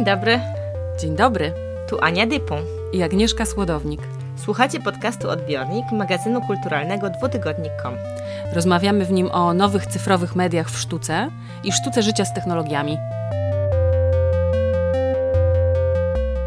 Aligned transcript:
Dzień 0.00 0.06
dobry. 0.06 0.40
Dzień 1.00 1.16
dobry. 1.16 1.52
Tu 1.88 1.98
Ania 2.00 2.26
Dypą 2.26 2.56
i 2.92 3.02
Agnieszka 3.02 3.46
Słodownik. 3.46 4.00
Słuchacie 4.36 4.80
podcastu 4.80 5.30
Odbiornik 5.30 5.92
magazynu 5.92 6.40
kulturalnego 6.40 7.10
dwutygodnik.com. 7.10 7.94
Rozmawiamy 8.52 9.04
w 9.04 9.12
nim 9.12 9.30
o 9.32 9.54
nowych 9.54 9.86
cyfrowych 9.86 10.36
mediach 10.36 10.70
w 10.70 10.78
sztuce 10.78 11.28
i 11.64 11.72
sztuce 11.72 12.02
życia 12.02 12.24
z 12.24 12.34
technologiami. 12.34 12.96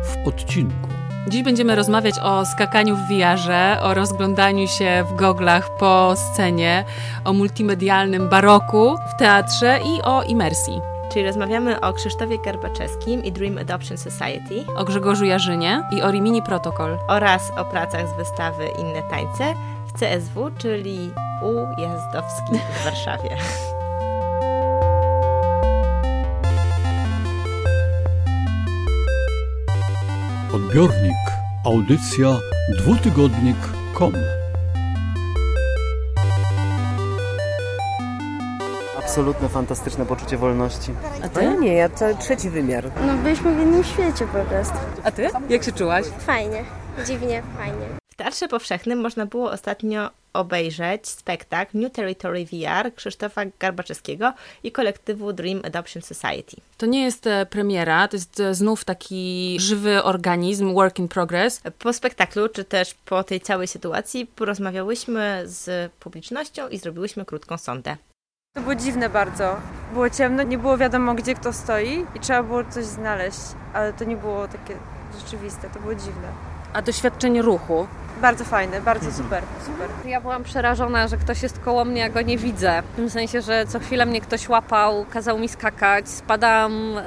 W 0.03 0.27
odcinku. 0.27 0.89
Dziś 1.27 1.43
będziemy 1.43 1.75
rozmawiać 1.75 2.19
o 2.19 2.45
skakaniu 2.45 2.95
w 2.95 3.07
VR-ze, 3.07 3.77
o 3.81 3.93
rozglądaniu 3.93 4.67
się 4.67 5.05
w 5.09 5.15
goglach 5.15 5.69
po 5.79 6.13
scenie, 6.15 6.85
o 7.25 7.33
multimedialnym 7.33 8.29
baroku 8.29 8.97
w 9.15 9.19
teatrze 9.19 9.79
i 9.85 10.01
o 10.01 10.23
imersji. 10.23 10.92
Czyli 11.13 11.25
rozmawiamy 11.25 11.81
o 11.81 11.93
Krzysztofie 11.93 12.37
Garbaczewskim 12.45 13.23
i 13.23 13.31
Dream 13.31 13.57
Adoption 13.57 13.97
Society, 13.97 14.65
o 14.75 14.85
Grzegorzu 14.85 15.25
Jarzynie 15.25 15.83
i 15.91 16.01
o 16.01 16.11
Rimini 16.11 16.41
Protocol 16.41 16.97
oraz 17.07 17.51
o 17.57 17.65
pracach 17.65 18.09
z 18.09 18.13
wystawy 18.17 18.67
Inne 18.79 19.01
Tańce 19.09 19.53
w 19.87 19.99
CSW, 19.99 20.51
czyli 20.57 21.11
u 21.41 21.81
Jazdowskich 21.81 22.61
w 22.61 22.83
Warszawie. 22.85 23.37
Odbiornik. 30.53 31.13
Audycja 31.65 32.27
dwutygodnik.com 32.77 34.13
absolutne, 39.13 39.49
fantastyczne 39.49 40.05
poczucie 40.05 40.37
wolności. 40.37 40.91
A 41.23 41.29
ty? 41.29 41.47
A 41.47 41.53
nie, 41.53 41.73
ja 41.73 41.89
to 41.89 42.05
trzeci 42.19 42.49
wymiar. 42.49 42.91
No 43.07 43.13
byliśmy 43.13 43.55
w 43.55 43.61
innym 43.61 43.83
świecie 43.83 44.27
po 44.27 44.39
prostu. 44.39 44.77
A 45.03 45.11
ty? 45.11 45.29
Jak 45.49 45.63
się 45.63 45.71
czułaś? 45.71 46.05
Fajnie, 46.05 46.65
dziwnie, 47.07 47.43
fajnie. 47.57 47.85
W 48.13 48.15
Teatrze 48.15 48.47
Powszechnym 48.47 49.01
można 49.01 49.25
było 49.25 49.51
ostatnio 49.51 50.09
obejrzeć 50.33 51.07
spektakl 51.07 51.77
New 51.77 51.91
Territory 51.91 52.45
VR 52.45 52.95
Krzysztofa 52.95 53.41
Garbaczewskiego 53.59 54.33
i 54.63 54.71
kolektywu 54.71 55.33
Dream 55.33 55.61
Adoption 55.63 56.01
Society. 56.01 56.57
To 56.77 56.85
nie 56.85 57.03
jest 57.03 57.27
e, 57.27 57.45
premiera, 57.45 58.07
to 58.07 58.15
jest 58.15 58.39
e, 58.39 58.55
znów 58.55 58.85
taki 58.85 59.55
żywy 59.59 60.03
organizm, 60.03 60.73
work 60.73 60.99
in 60.99 61.07
progress. 61.07 61.61
Po 61.79 61.93
spektaklu, 61.93 62.49
czy 62.49 62.63
też 62.63 62.93
po 63.05 63.23
tej 63.23 63.41
całej 63.41 63.67
sytuacji 63.67 64.25
porozmawiałyśmy 64.25 65.43
z 65.45 65.91
publicznością 65.93 66.69
i 66.69 66.77
zrobiłyśmy 66.77 67.25
krótką 67.25 67.57
sondę. 67.57 67.97
To 68.55 68.61
było 68.61 68.75
dziwne 68.75 69.09
bardzo. 69.09 69.55
Było 69.93 70.09
ciemno, 70.09 70.43
nie 70.43 70.57
było 70.57 70.77
wiadomo 70.77 71.13
gdzie 71.13 71.35
kto 71.35 71.53
stoi 71.53 72.05
i 72.15 72.19
trzeba 72.19 72.43
było 72.43 72.63
coś 72.63 72.85
znaleźć, 72.85 73.39
ale 73.73 73.93
to 73.93 74.03
nie 74.03 74.17
było 74.17 74.47
takie 74.47 74.75
rzeczywiste, 75.19 75.69
to 75.69 75.79
było 75.79 75.95
dziwne. 75.95 76.27
A 76.73 76.81
doświadczenie 76.81 77.41
ruchu? 77.41 77.87
Bardzo 78.21 78.45
fajne, 78.45 78.81
bardzo 78.81 79.05
mhm. 79.05 79.23
super, 79.23 79.43
super. 79.65 79.89
Ja 80.05 80.21
byłam 80.21 80.43
przerażona, 80.43 81.07
że 81.07 81.17
ktoś 81.17 81.43
jest 81.43 81.59
koło 81.59 81.85
mnie, 81.85 82.05
a 82.05 82.09
go 82.09 82.21
nie 82.21 82.37
widzę. 82.37 82.83
W 82.93 82.95
tym 82.95 83.09
sensie, 83.09 83.41
że 83.41 83.65
co 83.65 83.79
chwilę 83.79 84.05
mnie 84.05 84.21
ktoś 84.21 84.49
łapał, 84.49 85.05
kazał 85.09 85.39
mi 85.39 85.49
skakać, 85.49 86.09
spadam 86.09 86.97
e, 86.97 87.03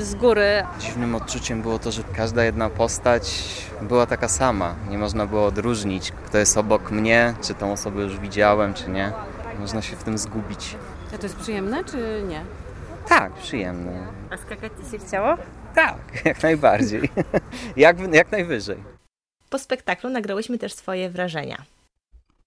z 0.00 0.14
góry. 0.14 0.64
Dziwnym 0.80 1.14
odczuciem 1.14 1.62
było 1.62 1.78
to, 1.78 1.92
że 1.92 2.02
każda 2.16 2.44
jedna 2.44 2.70
postać 2.70 3.54
była 3.82 4.06
taka 4.06 4.28
sama. 4.28 4.74
Nie 4.90 4.98
można 4.98 5.26
było 5.26 5.46
odróżnić, 5.46 6.12
kto 6.26 6.38
jest 6.38 6.58
obok 6.58 6.90
mnie, 6.90 7.34
czy 7.42 7.54
tą 7.54 7.72
osobę 7.72 8.02
już 8.02 8.18
widziałem, 8.18 8.74
czy 8.74 8.90
nie. 8.90 9.12
Można 9.58 9.82
się 9.82 9.96
w 9.96 10.04
tym 10.04 10.18
zgubić. 10.18 10.76
A 11.14 11.18
to 11.18 11.22
jest 11.22 11.36
przyjemne, 11.36 11.84
czy 11.84 12.22
nie? 12.28 12.44
Tak, 13.08 13.32
przyjemne. 13.32 14.06
A 14.30 14.36
skakać 14.36 14.72
Ci 14.84 14.90
się 14.90 14.98
chciało? 15.06 15.36
Tak, 15.74 15.98
jak 16.24 16.42
najbardziej. 16.42 17.10
jak, 17.76 18.14
jak 18.14 18.32
najwyżej. 18.32 18.76
Po 19.50 19.58
spektaklu 19.58 20.10
nagrałyśmy 20.10 20.58
też 20.58 20.74
swoje 20.74 21.10
wrażenia. 21.10 21.64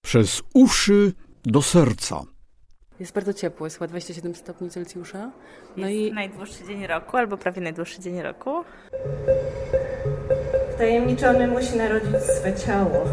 Przez 0.02 0.42
uszy 0.54 1.12
do 1.44 1.62
serca. 1.62 2.22
Jest 3.00 3.14
bardzo 3.14 3.32
ciepło, 3.32 3.66
jest 3.66 3.76
chyba 3.76 3.88
27 3.88 4.34
stopni 4.34 4.70
Celsjusza. 4.70 5.30
No 5.76 5.88
jest 5.88 6.00
i 6.00 6.12
najdłuższy 6.12 6.64
dzień 6.64 6.86
roku, 6.86 7.16
albo 7.16 7.36
prawie 7.36 7.62
najdłuższy 7.62 8.00
dzień 8.00 8.22
roku. 8.22 8.64
Wtajemniczony 10.74 11.48
musi 11.48 11.76
narodzić 11.76 12.16
swe 12.38 12.56
ciało 12.66 13.04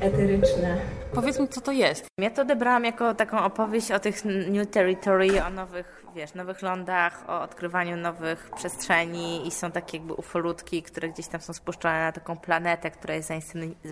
eteryczne 0.00 0.99
Powiedz 1.14 1.40
mi, 1.40 1.48
co 1.48 1.60
to 1.60 1.72
jest. 1.72 2.06
Ja 2.18 2.30
to 2.30 2.42
odebrałam 2.42 2.84
jako 2.84 3.14
taką 3.14 3.44
opowieść 3.44 3.90
o 3.90 4.00
tych 4.00 4.24
New 4.24 4.70
Territory, 4.70 5.44
o 5.44 5.50
nowych, 5.50 6.04
wiesz, 6.14 6.34
nowych 6.34 6.62
lądach, 6.62 7.24
o 7.28 7.40
odkrywaniu 7.40 7.96
nowych 7.96 8.50
przestrzeni 8.56 9.46
i 9.46 9.50
są 9.50 9.70
takie 9.70 9.98
jakby 9.98 10.14
ufolutki, 10.14 10.82
które 10.82 11.08
gdzieś 11.08 11.26
tam 11.26 11.40
są 11.40 11.52
spuszczone 11.52 12.00
na 12.00 12.12
taką 12.12 12.36
planetę, 12.36 12.90
która 12.90 13.14
jest 13.14 13.32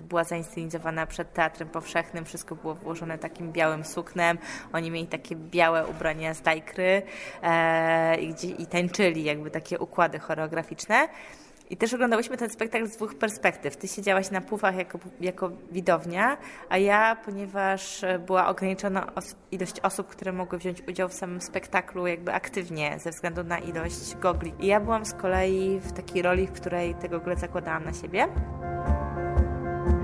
była 0.03 0.23
zainscenizowana 0.23 1.05
przed 1.05 1.33
Teatrem 1.33 1.69
Powszechnym. 1.69 2.25
Wszystko 2.25 2.55
było 2.55 2.75
włożone 2.75 3.17
takim 3.17 3.51
białym 3.51 3.85
suknem. 3.85 4.37
Oni 4.73 4.91
mieli 4.91 5.07
takie 5.07 5.35
białe 5.35 5.87
ubrania 5.87 6.33
z 6.33 6.41
dajkry 6.41 7.01
e, 7.43 8.21
i, 8.21 8.61
i 8.61 8.67
tańczyli 8.67 9.23
jakby 9.23 9.51
takie 9.51 9.79
układy 9.79 10.19
choreograficzne. 10.19 11.07
I 11.69 11.77
też 11.77 11.93
oglądałyśmy 11.93 12.37
ten 12.37 12.49
spektakl 12.49 12.87
z 12.87 12.95
dwóch 12.95 13.15
perspektyw. 13.15 13.77
Ty 13.77 13.87
siedziałaś 13.87 14.31
na 14.31 14.41
pufach 14.41 14.75
jako, 14.75 14.99
jako 15.21 15.51
widownia, 15.71 16.37
a 16.69 16.77
ja, 16.77 17.17
ponieważ 17.25 18.05
była 18.25 18.47
ograniczona 18.47 19.15
os 19.15 19.35
ilość 19.51 19.79
osób, 19.79 20.07
które 20.07 20.31
mogły 20.31 20.59
wziąć 20.59 20.87
udział 20.87 21.09
w 21.09 21.13
samym 21.13 21.41
spektaklu 21.41 22.07
jakby 22.07 22.33
aktywnie 22.33 22.99
ze 22.99 23.11
względu 23.11 23.43
na 23.43 23.59
ilość 23.59 24.15
gogli. 24.15 24.53
I 24.59 24.67
ja 24.67 24.79
byłam 24.79 25.05
z 25.05 25.13
kolei 25.13 25.79
w 25.79 25.91
takiej 25.91 26.21
roli, 26.21 26.47
w 26.47 26.51
której 26.51 26.95
te 26.95 27.09
gogle 27.09 27.35
zakładałam 27.35 27.85
na 27.85 27.93
siebie. 27.93 28.27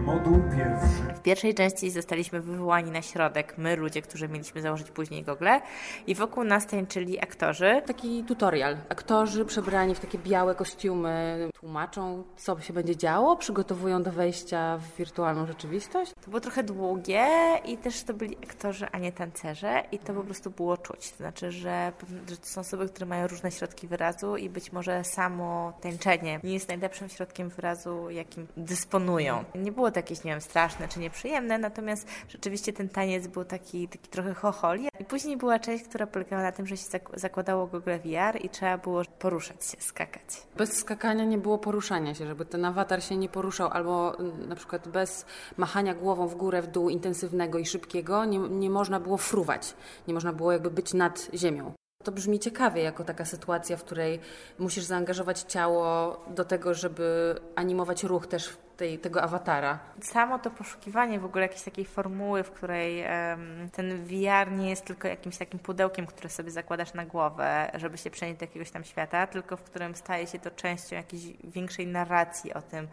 Moduł 0.06 0.42
pierwszy. 0.56 1.14
W 1.16 1.22
pierwszej 1.22 1.56
części 1.56 1.92
zostaliśmy 1.92 2.42
wywołani 2.42 2.92
na 2.92 3.02
środek, 3.02 3.58
my 3.58 3.76
ludzie, 3.76 4.02
którzy 4.02 4.28
mieliśmy 4.28 4.62
założyć 4.62 4.92
później 4.92 5.24
gogle 5.24 5.62
i 6.08 6.16
wokół 6.16 6.44
nas 6.44 6.68
tańczyli 6.68 7.20
aktorzy. 7.20 7.82
Taki 7.86 8.24
tutorial. 8.24 8.78
Aktorzy 8.90 9.46
przebrani 9.46 9.96
w 9.96 10.00
takie 10.00 10.18
białe 10.18 10.56
kostiumy 10.56 11.50
tłumaczą, 11.60 12.24
co 12.38 12.62
się 12.62 12.74
będzie 12.74 12.96
działo, 12.96 13.36
przygotowują 13.36 14.04
do 14.04 14.12
wejścia 14.12 14.78
w 14.78 14.98
wirtualną 14.98 15.46
rzeczywistość. 15.46 16.14
To 16.22 16.30
było 16.30 16.40
trochę 16.40 16.64
długie 16.64 17.28
i 17.66 17.78
też 17.78 18.04
to 18.04 18.14
byli 18.14 18.38
aktorzy, 18.44 18.88
a 18.92 18.98
nie 18.98 19.12
tancerze 19.12 19.84
i 19.92 20.00
to 20.00 20.14
po 20.14 20.24
prostu 20.24 20.52
było 20.52 20.78
czuć. 20.78 21.12
To 21.12 21.18
znaczy, 21.18 21.52
że, 21.52 21.92
że 22.30 22.38
to 22.38 22.46
są 22.46 22.62
osoby, 22.62 22.90
które 22.90 23.06
mają 23.06 23.28
różne 23.28 23.52
środki 23.52 23.88
wyrazu 23.88 24.38
i 24.38 24.50
być 24.50 24.72
może 24.72 25.04
samo 25.04 25.74
tańczenie 25.82 26.40
nie 26.44 26.54
jest 26.54 26.68
najlepszym 26.68 27.10
środkiem 27.10 27.50
wyrazu, 27.50 28.10
jakim 28.10 28.48
dysponują. 28.58 29.44
Nie 29.56 29.72
było 29.72 29.92
to 29.96 30.00
jakieś, 30.00 30.24
nie 30.24 30.32
wiem, 30.32 30.42
straszne 30.42 30.88
czy 30.88 31.00
nieprzyjemne, 31.00 31.58
natomiast 31.58 32.08
rzeczywiście 32.30 32.74
ten 32.74 32.90
taniec 32.90 33.28
był 33.28 33.46
taki, 33.46 33.88
taki 33.88 34.10
trochę 34.10 34.34
chocholi. 34.34 34.88
I 35.00 35.06
później 35.06 35.38
była 35.38 35.60
część, 35.60 35.84
która 35.84 36.08
polegała 36.08 36.44
na 36.44 36.52
tym, 36.52 36.68
że 36.68 36.78
się 36.78 36.86
zakładało 37.14 37.68
Google 37.68 37.92
VR 38.04 38.46
i 38.46 38.50
trzeba 38.50 38.78
było 38.78 39.02
poruszać 39.20 39.66
się, 39.66 39.78
skakać. 39.80 40.22
Bez 40.58 40.74
skakania 40.74 41.26
nie 41.26 41.38
było 41.38 41.58
poruszania 41.58 42.16
się, 42.16 42.28
żeby 42.28 42.46
ten 42.46 42.66
awatar 42.66 43.04
się 43.04 43.18
nie 43.18 43.30
poruszał, 43.30 43.70
albo 43.72 44.20
mm, 44.20 44.50
na 44.50 44.56
przykład 44.56 44.88
bez 44.88 45.26
machania 45.58 45.94
głową 45.94 46.28
w 46.28 46.36
górę, 46.36 46.62
w 46.62 46.68
dół 46.68 46.90
intensywnego 46.90 47.60
i 47.60 47.66
szybkiego 47.66 48.26
nie, 48.26 48.40
nie 48.40 48.70
można 48.70 49.00
było 49.00 49.18
fruwać, 49.18 49.74
nie 50.08 50.14
można 50.14 50.34
było 50.34 50.52
jakby 50.52 50.72
być 50.72 50.94
nad 50.94 51.30
ziemią. 51.34 51.74
To 52.06 52.12
brzmi 52.12 52.40
ciekawie, 52.40 52.82
jako 52.82 53.04
taka 53.04 53.26
sytuacja, 53.26 53.78
w 53.78 53.84
której 53.84 54.20
musisz 54.60 54.84
zaangażować 54.84 55.42
ciało 55.42 56.18
do 56.28 56.46
tego, 56.46 56.74
żeby 56.74 57.36
animować 57.56 58.04
ruch 58.04 58.28
też 58.28 58.58
tej, 58.78 59.00
tego 59.00 59.22
awatara. 59.22 59.80
Samo 60.02 60.40
to 60.40 60.52
poszukiwanie 60.52 61.20
w 61.20 61.26
ogóle 61.26 61.42
jakiejś 61.42 61.64
takiej 61.64 61.86
formuły, 61.86 62.44
w 62.44 62.52
której 62.52 63.04
um, 63.04 63.70
ten 63.70 64.06
VR 64.06 64.52
nie 64.52 64.70
jest 64.70 64.86
tylko 64.86 65.08
jakimś 65.08 65.38
takim 65.38 65.60
pudełkiem, 65.60 66.06
które 66.06 66.30
sobie 66.30 66.52
zakładasz 66.52 66.94
na 66.94 67.06
głowę, 67.06 67.72
żeby 67.74 67.98
się 67.98 68.10
przenieść 68.10 68.40
do 68.40 68.46
jakiegoś 68.46 68.72
tam 68.72 68.84
świata, 68.84 69.28
tylko 69.28 69.58
w 69.58 69.64
którym 69.64 69.96
staje 69.96 70.28
się 70.28 70.40
to 70.40 70.52
częścią 70.52 70.96
jakiejś 70.96 71.24
większej 71.44 71.88
narracji 71.88 72.54
o 72.54 72.62
tym, 72.62 72.88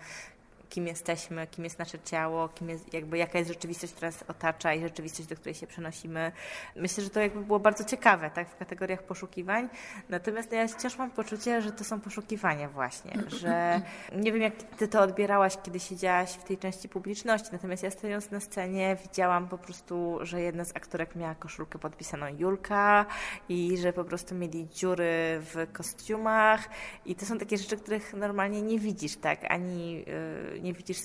kim 0.72 0.86
jesteśmy, 0.86 1.46
kim 1.46 1.64
jest 1.64 1.78
nasze 1.78 1.98
ciało, 1.98 2.48
kim 2.48 2.68
jest, 2.68 2.94
jakby 2.94 3.18
jaka 3.18 3.38
jest 3.38 3.50
rzeczywistość, 3.50 3.92
która 3.92 4.08
nas 4.08 4.24
otacza 4.28 4.74
i 4.74 4.80
rzeczywistość, 4.80 5.28
do 5.28 5.36
której 5.36 5.54
się 5.54 5.66
przenosimy. 5.66 6.32
Myślę, 6.76 7.04
że 7.04 7.10
to 7.10 7.20
jakby 7.20 7.40
było 7.40 7.60
bardzo 7.60 7.84
ciekawe, 7.84 8.30
tak, 8.30 8.48
w 8.48 8.56
kategoriach 8.56 9.02
poszukiwań. 9.02 9.68
Natomiast 10.08 10.52
ja 10.52 10.68
wciąż 10.68 10.98
mam 10.98 11.10
poczucie, 11.10 11.62
że 11.62 11.72
to 11.72 11.84
są 11.84 12.00
poszukiwania 12.00 12.68
właśnie, 12.68 13.12
że 13.26 13.82
nie 14.16 14.32
wiem, 14.32 14.42
jak 14.42 14.54
ty 14.78 14.88
to 14.88 15.00
odbierałaś, 15.00 15.58
kiedy 15.62 15.80
siedziałaś 15.80 16.32
w 16.32 16.44
tej 16.44 16.58
części 16.58 16.88
publiczności, 16.88 17.48
natomiast 17.52 17.82
ja 17.82 17.90
stojąc 17.90 18.30
na 18.30 18.40
scenie 18.40 18.96
widziałam 19.02 19.48
po 19.48 19.58
prostu, 19.58 20.18
że 20.22 20.40
jedna 20.40 20.64
z 20.64 20.76
aktorek 20.76 21.16
miała 21.16 21.34
koszulkę 21.34 21.78
podpisaną 21.78 22.26
Julka 22.38 23.06
i 23.48 23.78
że 23.78 23.92
po 23.92 24.04
prostu 24.04 24.34
mieli 24.34 24.68
dziury 24.68 25.40
w 25.40 25.66
kostiumach 25.72 26.68
i 27.06 27.14
to 27.14 27.26
są 27.26 27.38
takie 27.38 27.58
rzeczy, 27.58 27.76
których 27.76 28.14
normalnie 28.14 28.62
nie 28.62 28.78
widzisz, 28.78 29.16
tak, 29.16 29.40
ani 29.48 29.94
yy, 29.94 30.61
nie 30.62 30.72
widzisz 30.72 30.98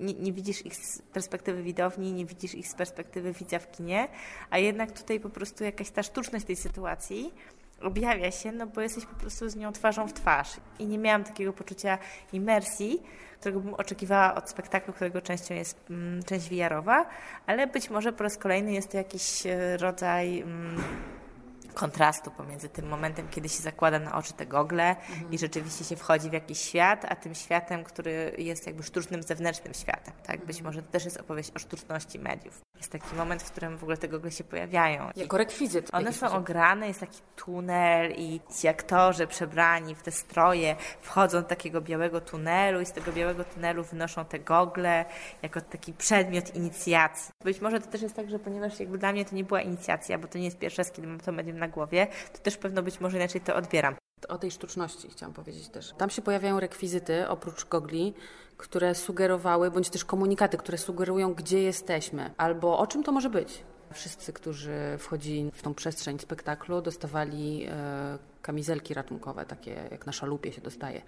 nie, 0.00 0.14
nie, 0.14 0.32
widzisz 0.32 0.66
ich 0.66 0.76
z 0.76 1.02
perspektywy 1.02 1.62
widowni, 1.62 2.12
nie 2.12 2.26
widzisz 2.26 2.54
ich 2.54 2.68
z 2.68 2.74
perspektywy 2.74 3.32
widza 3.32 3.58
w 3.58 3.70
kinie, 3.70 4.08
a 4.50 4.58
jednak 4.58 4.92
tutaj 4.92 5.20
po 5.20 5.30
prostu 5.30 5.64
jakaś 5.64 5.90
ta 5.90 6.02
sztuczność 6.02 6.44
tej 6.44 6.56
sytuacji 6.56 7.32
objawia 7.82 8.30
się, 8.30 8.52
no 8.52 8.66
bo 8.66 8.80
jesteś 8.80 9.06
po 9.06 9.14
prostu 9.14 9.48
z 9.48 9.56
nią 9.56 9.72
twarzą 9.72 10.08
w 10.08 10.12
twarz. 10.12 10.56
I 10.78 10.86
nie 10.86 10.98
miałam 10.98 11.24
takiego 11.24 11.52
poczucia 11.52 11.98
imersji, 12.32 13.02
którego 13.40 13.60
bym 13.60 13.74
oczekiwała 13.74 14.34
od 14.34 14.50
spektaklu, 14.50 14.94
którego 14.94 15.20
częścią 15.20 15.54
jest 15.54 15.90
mm, 15.90 16.22
część 16.22 16.48
wiarowa, 16.48 17.06
ale 17.46 17.66
być 17.66 17.90
może 17.90 18.12
po 18.12 18.22
raz 18.22 18.38
kolejny 18.38 18.72
jest 18.72 18.90
to 18.90 18.96
jakiś 18.96 19.46
e, 19.46 19.76
rodzaj 19.76 20.40
mm, 20.40 20.82
kontrastu 21.76 22.30
pomiędzy 22.30 22.68
tym 22.68 22.88
momentem, 22.88 23.28
kiedy 23.28 23.48
się 23.48 23.62
zakłada 23.62 23.98
na 23.98 24.14
oczy 24.14 24.32
te 24.32 24.46
gogle 24.46 24.88
mhm. 24.88 25.32
i 25.32 25.38
rzeczywiście 25.38 25.84
się 25.84 25.96
wchodzi 25.96 26.30
w 26.30 26.32
jakiś 26.32 26.58
świat, 26.58 27.04
a 27.08 27.16
tym 27.16 27.34
światem, 27.34 27.84
który 27.84 28.34
jest 28.38 28.66
jakby 28.66 28.82
sztucznym, 28.82 29.22
zewnętrznym 29.22 29.74
światem. 29.74 30.14
Tak? 30.26 30.44
Być 30.46 30.56
mhm. 30.56 30.64
może 30.64 30.82
to 30.82 30.92
też 30.92 31.04
jest 31.04 31.16
opowieść 31.16 31.50
o 31.56 31.58
sztuczności 31.58 32.18
mediów. 32.18 32.60
Jest 32.76 32.92
taki 32.92 33.16
moment, 33.16 33.42
w 33.42 33.50
którym 33.50 33.78
w 33.78 33.82
ogóle 33.82 33.96
te 33.96 34.08
gogle 34.08 34.30
się 34.30 34.44
pojawiają. 34.44 35.10
Jako 35.16 35.36
rekwizyt. 35.36 35.88
One 35.92 36.12
są 36.12 36.32
ograne, 36.32 36.88
jest 36.88 37.00
taki 37.00 37.20
tunel 37.36 38.12
i 38.16 38.40
ci 38.60 38.68
aktorzy 38.68 39.26
przebrani 39.26 39.94
w 39.94 40.02
te 40.02 40.10
stroje 40.10 40.76
wchodzą 41.00 41.42
do 41.42 41.48
takiego 41.48 41.80
białego 41.80 42.20
tunelu 42.20 42.80
i 42.80 42.86
z 42.86 42.92
tego 42.92 43.12
białego 43.12 43.44
tunelu 43.44 43.84
wynoszą 43.84 44.24
te 44.24 44.38
gogle 44.38 45.04
jako 45.42 45.60
taki 45.60 45.92
przedmiot 45.92 46.54
inicjacji. 46.54 47.32
Być 47.44 47.60
może 47.60 47.80
to 47.80 47.86
też 47.86 48.02
jest 48.02 48.16
tak, 48.16 48.30
że 48.30 48.38
ponieważ 48.38 48.80
jakby 48.80 48.98
dla 48.98 49.12
mnie 49.12 49.24
to 49.24 49.34
nie 49.34 49.44
była 49.44 49.60
inicjacja, 49.60 50.18
bo 50.18 50.28
to 50.28 50.38
nie 50.38 50.44
jest 50.44 50.58
pierwszy 50.58 50.78
raz, 50.78 50.92
kiedy 50.92 51.08
mam 51.08 51.20
to 51.20 51.32
medium 51.32 51.58
na 51.58 51.68
głowie, 51.68 52.06
to 52.32 52.38
też 52.38 52.56
pewno 52.56 52.82
być 52.82 53.00
może 53.00 53.16
inaczej 53.16 53.40
to 53.40 53.56
odbieram. 53.56 53.96
O 54.28 54.38
tej 54.38 54.50
sztuczności 54.50 55.08
chciałam 55.10 55.32
powiedzieć 55.32 55.68
też. 55.68 55.92
Tam 55.98 56.10
się 56.10 56.22
pojawiają 56.22 56.60
rekwizyty 56.60 57.28
oprócz 57.28 57.64
gogli, 57.64 58.14
które 58.56 58.94
sugerowały, 58.94 59.70
bądź 59.70 59.90
też 59.90 60.04
komunikaty, 60.04 60.56
które 60.56 60.78
sugerują, 60.78 61.34
gdzie 61.34 61.62
jesteśmy, 61.62 62.30
albo 62.36 62.78
o 62.78 62.86
czym 62.86 63.02
to 63.02 63.12
może 63.12 63.30
być. 63.30 63.62
Wszyscy, 63.92 64.32
którzy 64.32 64.76
wchodzili 64.98 65.50
w 65.54 65.62
tą 65.62 65.74
przestrzeń 65.74 66.18
spektaklu, 66.18 66.82
dostawali 66.82 67.66
e, 67.68 68.18
kamizelki 68.42 68.94
ratunkowe, 68.94 69.44
takie 69.44 69.88
jak 69.90 70.06
na 70.06 70.12
szalupie 70.12 70.52
się 70.52 70.60
dostaje. 70.60 71.02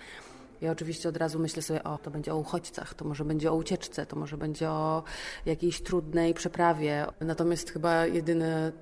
Ja 0.61 0.73
oczywiście 0.73 1.09
od 1.09 1.17
razu 1.17 1.39
myślę 1.39 1.63
sobie, 1.63 1.85
o, 1.85 1.99
to 1.99 2.11
będzie 2.11 2.35
o 2.35 2.37
uchodźcach, 2.37 2.95
to 2.95 3.05
może 3.05 3.25
będzie 3.25 3.53
o 3.53 3.55
ucieczce, 3.55 4.07
to 4.07 4.17
może 4.17 4.37
będzie 4.37 4.71
o 4.71 5.03
jakiejś 5.47 5.83
trudnej 5.83 6.35
przeprawie. 6.35 7.07
Natomiast 7.21 7.71
chyba 7.71 8.07
jedyne 8.07 8.73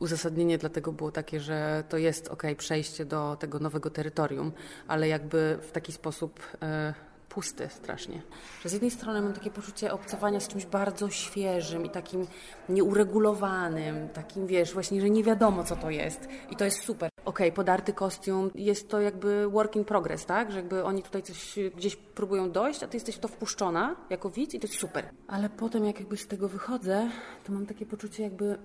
uzasadnienie 0.00 0.58
dlatego 0.58 0.92
było 0.92 1.10
takie, 1.10 1.40
że 1.40 1.84
to 1.88 1.96
jest 1.98 2.28
ok, 2.28 2.42
przejście 2.56 3.04
do 3.04 3.36
tego 3.36 3.58
nowego 3.58 3.90
terytorium, 3.90 4.52
ale 4.88 5.08
jakby 5.08 5.58
w 5.62 5.72
taki 5.72 5.92
sposób 5.92 6.40
e, 6.62 6.94
pusty 7.36 7.68
strasznie. 7.68 8.22
Że 8.62 8.68
z 8.68 8.72
jednej 8.72 8.90
strony 8.90 9.22
mam 9.22 9.32
takie 9.32 9.50
poczucie 9.50 9.92
obcowania 9.92 10.40
z 10.40 10.48
czymś 10.48 10.66
bardzo 10.66 11.10
świeżym 11.10 11.84
i 11.84 11.90
takim 11.90 12.26
nieuregulowanym, 12.68 14.08
takim 14.08 14.46
wiesz, 14.46 14.74
właśnie, 14.74 15.00
że 15.00 15.10
nie 15.10 15.24
wiadomo 15.24 15.64
co 15.64 15.76
to 15.76 15.90
jest 15.90 16.28
i 16.50 16.56
to 16.56 16.64
jest 16.64 16.80
super. 16.80 17.10
Ok, 17.24 17.38
podarty 17.54 17.92
kostium, 17.92 18.50
jest 18.54 18.88
to 18.88 19.00
jakby 19.00 19.48
work 19.48 19.76
in 19.76 19.84
progress, 19.84 20.26
tak? 20.26 20.52
Że 20.52 20.56
jakby 20.58 20.84
oni 20.84 21.02
tutaj 21.02 21.22
coś 21.22 21.58
gdzieś 21.76 21.96
próbują 21.96 22.50
dojść, 22.50 22.82
a 22.82 22.86
ty 22.86 22.96
jesteś 22.96 23.14
w 23.14 23.18
to 23.18 23.28
wpuszczona 23.28 23.96
jako 24.10 24.30
widz 24.30 24.54
i 24.54 24.60
to 24.60 24.66
jest 24.66 24.80
super. 24.80 25.08
Ale 25.28 25.48
potem 25.48 25.84
jak 25.84 25.98
jakby 25.98 26.16
z 26.16 26.26
tego 26.26 26.48
wychodzę, 26.48 27.10
to 27.44 27.52
mam 27.52 27.66
takie 27.66 27.86
poczucie 27.86 28.22
jakby 28.22 28.58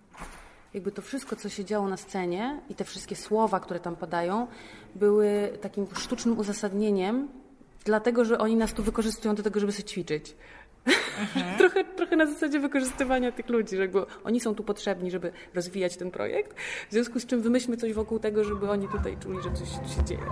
jakby 0.74 0.92
to 0.92 1.02
wszystko, 1.02 1.36
co 1.36 1.48
się 1.48 1.64
działo 1.64 1.88
na 1.88 1.96
scenie 1.96 2.60
i 2.68 2.74
te 2.74 2.84
wszystkie 2.84 3.16
słowa, 3.16 3.60
które 3.60 3.80
tam 3.80 3.96
padają, 3.96 4.46
były 4.94 5.58
takim 5.60 5.86
sztucznym 5.94 6.38
uzasadnieniem, 6.38 7.28
dlatego 7.84 8.24
że 8.24 8.38
oni 8.38 8.56
nas 8.56 8.74
tu 8.74 8.82
wykorzystują 8.82 9.34
do 9.34 9.42
tego, 9.42 9.60
żeby 9.60 9.72
się 9.72 9.82
ćwiczyć. 9.82 10.36
Mhm. 10.86 11.56
trochę, 11.58 11.84
trochę 11.84 12.16
na 12.16 12.26
zasadzie 12.26 12.60
wykorzystywania 12.60 13.32
tych 13.32 13.48
ludzi, 13.48 13.76
że 13.76 13.88
oni 14.24 14.40
są 14.40 14.54
tu 14.54 14.64
potrzebni, 14.64 15.10
żeby 15.10 15.32
rozwijać 15.54 15.96
ten 15.96 16.10
projekt, 16.10 16.56
w 16.88 16.92
związku 16.92 17.20
z 17.20 17.26
czym 17.26 17.42
wymyślmy 17.42 17.76
coś 17.76 17.92
wokół 17.92 18.18
tego, 18.18 18.44
żeby 18.44 18.70
oni 18.70 18.88
tutaj 18.88 19.16
czuli, 19.16 19.38
że 19.42 19.52
coś 19.52 19.96
się 19.96 20.04
dzieje. 20.04 20.26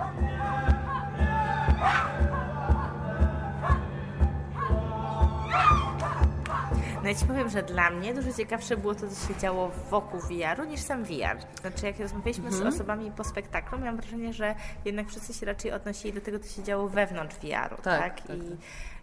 No 7.07 7.11
ja 7.13 7.19
Ci 7.19 7.25
powiem, 7.25 7.49
że 7.49 7.63
dla 7.63 7.89
mnie 7.89 8.13
dużo 8.13 8.33
ciekawsze 8.33 8.77
było 8.77 8.95
to, 8.95 9.07
co 9.07 9.27
się 9.27 9.39
działo 9.39 9.71
wokół 9.89 10.19
VR-u 10.19 10.63
niż 10.65 10.81
sam 10.81 11.03
VR. 11.03 11.37
Znaczy 11.61 11.85
jak 11.85 11.99
rozmawialiśmy 11.99 12.47
mhm. 12.47 12.71
z 12.71 12.75
osobami 12.75 13.11
po 13.11 13.23
spektaklu, 13.23 13.79
miałam 13.79 13.97
wrażenie, 13.97 14.33
że 14.33 14.55
jednak 14.85 15.07
wszyscy 15.07 15.33
się 15.33 15.45
raczej 15.45 15.71
odnosili 15.71 16.13
do 16.13 16.21
tego, 16.21 16.39
co 16.39 16.49
się 16.49 16.63
działo 16.63 16.89
wewnątrz 16.89 17.35
VR-u. 17.35 17.81
Tak, 17.81 17.83
tak? 17.83 18.21
tak 18.21 18.37
I 18.37 18.39
tak. 18.39 18.57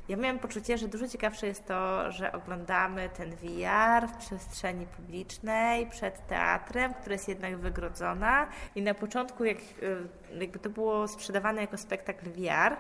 ja 0.08 0.16
miałam 0.16 0.38
poczucie, 0.38 0.78
że 0.78 0.88
dużo 0.88 1.08
ciekawsze 1.08 1.46
jest 1.46 1.66
to, 1.66 2.12
że 2.12 2.32
oglądamy 2.32 3.08
ten 3.08 3.30
VR 3.30 4.08
w 4.08 4.16
przestrzeni 4.16 4.86
publicznej, 4.86 5.86
przed 5.86 6.26
teatrem, 6.26 6.94
która 6.94 7.12
jest 7.12 7.28
jednak 7.28 7.56
wygrodzona 7.56 8.46
i 8.74 8.82
na 8.82 8.94
początku 8.94 9.44
jak, 9.44 9.58
y, 9.58 10.40
jakby 10.40 10.58
to 10.58 10.70
było 10.70 11.08
sprzedawane 11.08 11.60
jako 11.60 11.78
spektakl 11.78 12.30
VR, 12.30 12.76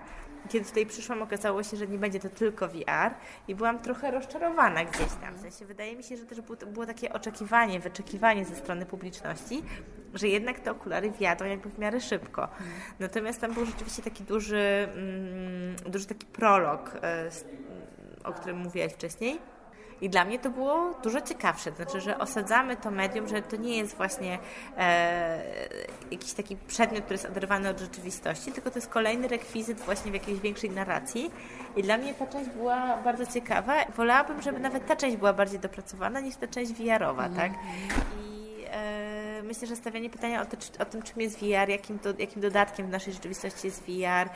kiedy 0.48 0.66
tutaj 0.66 0.86
przyszłam, 0.86 1.22
okazało 1.22 1.62
się, 1.62 1.76
że 1.76 1.86
nie 1.86 1.98
będzie 1.98 2.20
to 2.20 2.28
tylko 2.28 2.68
VR 2.68 3.14
i 3.48 3.54
byłam 3.54 3.78
trochę 3.78 4.10
rozczarowana 4.10 4.84
gdzieś 4.84 5.12
tam. 5.20 5.34
W 5.36 5.40
sensie 5.40 5.64
wydaje 5.66 5.96
mi 5.96 6.02
się, 6.02 6.16
że 6.16 6.26
też 6.26 6.40
było, 6.40 6.86
takie 6.86 7.12
oczekiwanie, 7.12 7.80
wyczekiwanie 7.80 8.44
ze 8.44 8.56
strony 8.56 8.86
publiczności, 8.86 9.62
że 10.14 10.28
jednak 10.28 10.60
te 10.60 10.70
okulary 10.70 11.10
wjadą 11.10 11.44
jakby 11.44 11.70
w 11.70 11.78
miarę 11.78 12.00
szybko. 12.00 12.48
Natomiast 12.98 13.40
tam 13.40 13.54
był 13.54 13.66
rzeczywiście 13.66 14.02
taki 14.02 14.24
duży, 14.24 14.88
mm, 14.94 15.76
duży 15.86 16.06
taki 16.06 16.26
prolog, 16.26 16.98
e, 17.02 17.30
o 18.24 18.32
którym 18.32 18.58
mówiłaś 18.58 18.92
wcześniej 18.92 19.53
i 20.04 20.08
dla 20.08 20.24
mnie 20.24 20.38
to 20.38 20.50
było 20.50 20.94
dużo 21.02 21.20
ciekawsze, 21.20 21.70
znaczy, 21.70 22.00
że 22.00 22.18
osadzamy 22.18 22.76
to 22.76 22.90
medium, 22.90 23.28
że 23.28 23.42
to 23.42 23.56
nie 23.56 23.76
jest 23.76 23.96
właśnie 23.96 24.38
e, 24.78 25.42
jakiś 26.10 26.32
taki 26.32 26.56
przedmiot, 26.56 27.04
który 27.04 27.14
jest 27.14 27.26
oderwany 27.26 27.68
od 27.68 27.80
rzeczywistości, 27.80 28.52
tylko 28.52 28.70
to 28.70 28.78
jest 28.78 28.88
kolejny 28.88 29.28
rekwizyt 29.28 29.80
właśnie 29.80 30.10
w 30.10 30.14
jakiejś 30.14 30.40
większej 30.40 30.70
narracji. 30.70 31.30
I 31.76 31.82
dla 31.82 31.98
mnie 31.98 32.14
ta 32.14 32.26
część 32.26 32.50
była 32.50 32.96
bardzo 32.96 33.26
ciekawa. 33.26 33.74
Wolałabym, 33.96 34.42
żeby 34.42 34.60
nawet 34.60 34.86
ta 34.86 34.96
część 34.96 35.16
była 35.16 35.32
bardziej 35.32 35.60
dopracowana 35.60 36.20
niż 36.20 36.36
ta 36.36 36.46
część 36.46 36.72
VR-owa, 36.72 37.28
tak? 37.28 37.52
I 38.20 38.64
e, 38.70 39.13
myślę, 39.44 39.68
że 39.68 39.76
stawianie 39.76 40.10
pytania 40.10 40.42
o, 40.42 40.46
to, 40.46 40.56
o 40.78 40.84
tym, 40.84 41.02
czym 41.02 41.20
jest 41.20 41.38
VR, 41.38 41.68
jakim, 41.68 41.98
do, 41.98 42.14
jakim 42.18 42.42
dodatkiem 42.42 42.86
w 42.86 42.90
naszej 42.90 43.12
rzeczywistości 43.12 43.66
jest 43.66 43.82
VR, 43.82 44.30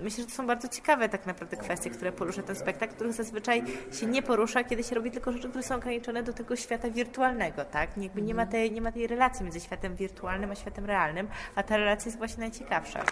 myślę, 0.00 0.24
że 0.24 0.30
to 0.30 0.34
są 0.36 0.46
bardzo 0.46 0.68
ciekawe 0.68 1.08
tak 1.08 1.26
naprawdę 1.26 1.56
kwestie, 1.56 1.90
które 1.90 2.12
porusza 2.12 2.42
ten 2.42 2.56
spektakl, 2.56 2.94
których 2.94 3.12
zazwyczaj 3.12 3.62
się 3.92 4.06
nie 4.06 4.22
porusza, 4.22 4.64
kiedy 4.64 4.84
się 4.84 4.94
robi 4.94 5.10
tylko 5.10 5.32
rzeczy, 5.32 5.48
które 5.48 5.62
są 5.62 5.74
ograniczone 5.74 6.22
do 6.22 6.32
tego 6.32 6.56
świata 6.56 6.90
wirtualnego, 6.90 7.64
tak? 7.64 7.96
Jakby 7.96 8.22
nie 8.22 8.34
ma 8.34 8.46
tej, 8.46 8.72
nie 8.72 8.80
ma 8.80 8.92
tej 8.92 9.06
relacji 9.06 9.44
między 9.44 9.60
światem 9.60 9.96
wirtualnym 9.96 10.50
a 10.50 10.54
światem 10.54 10.84
realnym, 10.84 11.28
a 11.54 11.62
ta 11.62 11.76
relacja 11.76 12.08
jest 12.08 12.18
właśnie 12.18 12.40
najciekawsza. 12.40 13.04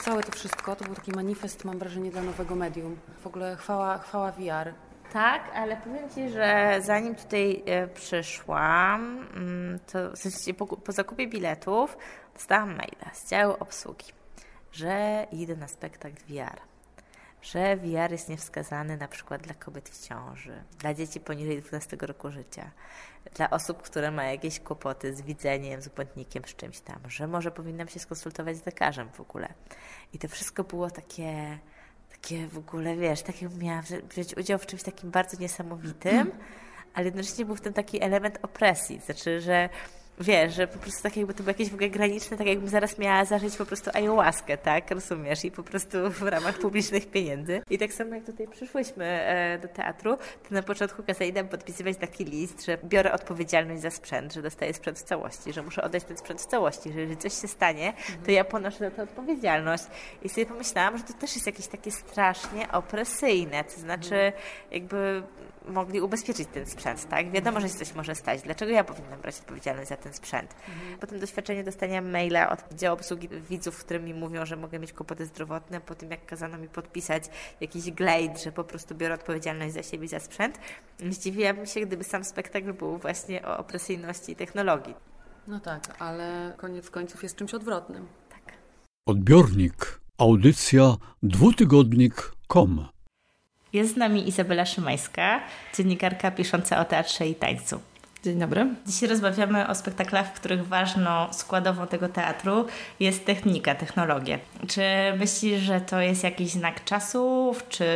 Całe 0.00 0.22
to 0.22 0.32
wszystko 0.32 0.76
to 0.76 0.84
był 0.84 0.94
taki 0.94 1.12
manifest, 1.12 1.64
mam 1.64 1.78
wrażenie, 1.78 2.10
dla 2.10 2.22
nowego 2.22 2.54
medium. 2.54 2.96
W 3.22 3.26
ogóle 3.26 3.56
chwała, 3.56 3.98
chwała 3.98 4.32
VR. 4.32 4.74
Tak, 5.12 5.42
ale 5.54 5.76
powiem 5.76 6.10
Ci, 6.10 6.30
że 6.30 6.78
zanim 6.80 7.14
tutaj 7.14 7.62
e, 7.66 7.88
przyszłam, 7.88 9.26
mm, 9.34 9.78
to 9.92 10.10
w 10.10 10.18
sensie 10.18 10.54
po, 10.54 10.66
po 10.66 10.92
zakupie 10.92 11.26
biletów 11.26 11.96
dostałam 12.34 12.68
maila 12.68 13.14
z 13.14 13.30
działu 13.30 13.56
obsługi, 13.60 14.06
że 14.72 15.26
idę 15.32 15.56
na 15.56 15.68
spektakl 15.68 16.16
VR 16.28 16.60
że 17.52 17.76
VR 17.76 18.12
jest 18.12 18.28
niewskazany 18.28 18.96
na 18.96 19.08
przykład 19.08 19.42
dla 19.42 19.54
kobiet 19.54 19.88
w 19.88 20.08
ciąży, 20.08 20.62
dla 20.78 20.94
dzieci 20.94 21.20
poniżej 21.20 21.62
12 21.62 21.96
roku 22.00 22.30
życia, 22.30 22.70
dla 23.34 23.50
osób, 23.50 23.82
które 23.82 24.10
mają 24.10 24.30
jakieś 24.30 24.60
kłopoty 24.60 25.14
z 25.14 25.22
widzeniem, 25.22 25.82
z 25.82 25.88
błędnikiem, 25.88 26.42
z 26.46 26.56
czymś 26.56 26.80
tam, 26.80 26.98
że 27.08 27.26
może 27.26 27.50
powinnam 27.50 27.88
się 27.88 28.00
skonsultować 28.00 28.56
z 28.56 28.66
lekarzem 28.66 29.08
w 29.12 29.20
ogóle. 29.20 29.48
I 30.12 30.18
to 30.18 30.28
wszystko 30.28 30.64
było 30.64 30.90
takie 30.90 31.58
takie 32.26 32.46
w 32.46 32.58
ogóle, 32.58 32.96
wiesz, 32.96 33.22
tak 33.22 33.42
jakbym 33.42 33.60
miała 33.62 33.82
wziąć 33.82 34.36
udział 34.36 34.58
w 34.58 34.66
czymś 34.66 34.82
takim 34.82 35.10
bardzo 35.10 35.36
niesamowitym, 35.40 36.32
ale 36.94 37.04
jednocześnie 37.04 37.44
był 37.44 37.56
w 37.56 37.60
tym 37.60 37.72
taki 37.72 38.02
element 38.02 38.38
opresji, 38.42 39.00
znaczy, 39.04 39.40
że 39.40 39.68
wiesz, 40.20 40.54
że 40.54 40.66
po 40.66 40.78
prostu 40.78 41.02
tak 41.02 41.16
jakby 41.16 41.34
to 41.34 41.42
było 41.42 41.50
jakieś 41.50 41.70
w 41.70 41.74
ogóle 41.74 41.90
graniczne, 41.90 42.36
tak 42.36 42.46
jakbym 42.46 42.68
zaraz 42.68 42.98
miała 42.98 43.24
zażyć 43.24 43.56
po 43.56 43.66
prostu 43.66 43.90
ayahuaskę, 43.94 44.58
tak, 44.58 44.90
rozumiesz, 44.90 45.44
i 45.44 45.50
po 45.50 45.62
prostu 45.62 46.10
w 46.10 46.22
ramach 46.22 46.58
publicznych 46.58 47.10
pieniędzy. 47.10 47.62
I 47.70 47.78
tak 47.78 47.92
samo 47.92 48.14
jak 48.14 48.24
tutaj 48.24 48.48
przyszłyśmy 48.48 49.04
e, 49.04 49.58
do 49.58 49.68
teatru, 49.68 50.16
to 50.16 50.54
na 50.54 50.62
początku 50.62 51.02
kazali 51.02 51.32
nam 51.32 51.48
podpisywać 51.48 51.96
taki 51.96 52.24
list, 52.24 52.64
że 52.64 52.78
biorę 52.84 53.12
odpowiedzialność 53.12 53.82
za 53.82 53.90
sprzęt, 53.90 54.34
że 54.34 54.42
dostaję 54.42 54.74
sprzęt 54.74 54.98
w 54.98 55.02
całości, 55.02 55.52
że 55.52 55.62
muszę 55.62 55.82
oddać 55.82 56.04
ten 56.04 56.16
sprzęt 56.16 56.42
w 56.42 56.46
całości, 56.46 56.92
że 56.92 57.00
jeżeli 57.00 57.16
coś 57.16 57.40
się 57.40 57.48
stanie, 57.48 57.92
to 58.24 58.30
ja 58.30 58.44
ponoszę 58.44 58.78
za 58.78 58.90
to 58.90 59.02
odpowiedzialność. 59.02 59.84
I 60.22 60.28
sobie 60.28 60.46
pomyślałam, 60.46 60.98
że 60.98 61.04
to 61.04 61.12
też 61.12 61.34
jest 61.34 61.46
jakieś 61.46 61.66
takie 61.66 61.90
strasznie 61.90 62.72
opresyjne, 62.72 63.64
to 63.64 63.80
znaczy 63.80 64.32
jakby 64.70 65.22
mogli 65.66 66.00
ubezpieczyć 66.00 66.48
ten 66.52 66.66
sprzęt, 66.66 67.08
tak? 67.08 67.30
Wiadomo, 67.30 67.60
że 67.60 67.68
się 67.68 67.74
coś 67.74 67.94
może 67.94 68.14
stać. 68.14 68.42
Dlaczego 68.42 68.72
ja 68.72 68.84
powinnam 68.84 69.20
brać 69.20 69.38
odpowiedzialność 69.38 69.88
za 69.88 69.96
ten 69.96 70.12
sprzęt? 70.12 70.54
Mhm. 70.68 70.98
Potem 70.98 71.20
doświadczenie 71.20 71.64
dostania 71.64 72.02
maila 72.02 72.50
od 72.50 72.74
działu 72.74 72.94
obsługi 72.94 73.28
widzów, 73.28 73.74
w 73.76 73.84
którym 73.84 74.04
mi 74.04 74.14
mówią, 74.14 74.46
że 74.46 74.56
mogę 74.56 74.78
mieć 74.78 74.92
kłopoty 74.92 75.26
zdrowotne, 75.26 75.80
po 75.80 75.94
tym 75.94 76.10
jak 76.10 76.26
kazano 76.26 76.58
mi 76.58 76.68
podpisać 76.68 77.24
jakiś 77.60 77.90
glade, 77.90 78.38
że 78.44 78.52
po 78.52 78.64
prostu 78.64 78.94
biorę 78.94 79.14
odpowiedzialność 79.14 79.74
za 79.74 79.82
siebie 79.82 80.04
i 80.04 80.08
za 80.08 80.20
sprzęt. 80.20 80.58
Zdziwiłabym 81.10 81.66
się, 81.66 81.80
gdyby 81.80 82.04
sam 82.04 82.24
spektakl 82.24 82.72
był 82.72 82.98
właśnie 82.98 83.46
o 83.46 83.58
opresyjności 83.58 84.32
i 84.32 84.36
technologii. 84.36 84.94
No 85.48 85.60
tak, 85.60 85.96
ale 85.98 86.54
koniec 86.56 86.90
końców 86.90 87.22
jest 87.22 87.36
czymś 87.36 87.54
odwrotnym. 87.54 88.06
Odbiornik. 89.06 90.00
Audycja 90.18 90.96
dwutygodnik.com. 91.22 92.95
Jest 93.76 93.94
z 93.94 93.96
nami 93.96 94.28
Izabela 94.28 94.66
Szymańska, 94.66 95.40
dziennikarka 95.74 96.30
pisząca 96.30 96.80
o 96.80 96.84
teatrze 96.84 97.26
i 97.26 97.34
tańcu. 97.34 97.80
Dzień 98.24 98.38
dobry. 98.38 98.66
Dzisiaj 98.86 99.08
rozmawiamy 99.08 99.68
o 99.68 99.74
spektaklach, 99.74 100.26
w 100.26 100.32
których 100.32 100.66
ważną 100.66 101.32
składową 101.32 101.86
tego 101.86 102.08
teatru 102.08 102.66
jest 103.00 103.24
technika, 103.24 103.74
technologia. 103.74 104.38
Czy 104.68 104.82
myślisz, 105.18 105.60
że 105.60 105.80
to 105.80 106.00
jest 106.00 106.24
jakiś 106.24 106.50
znak 106.50 106.84
czasów? 106.84 107.68
Czy 107.68 107.86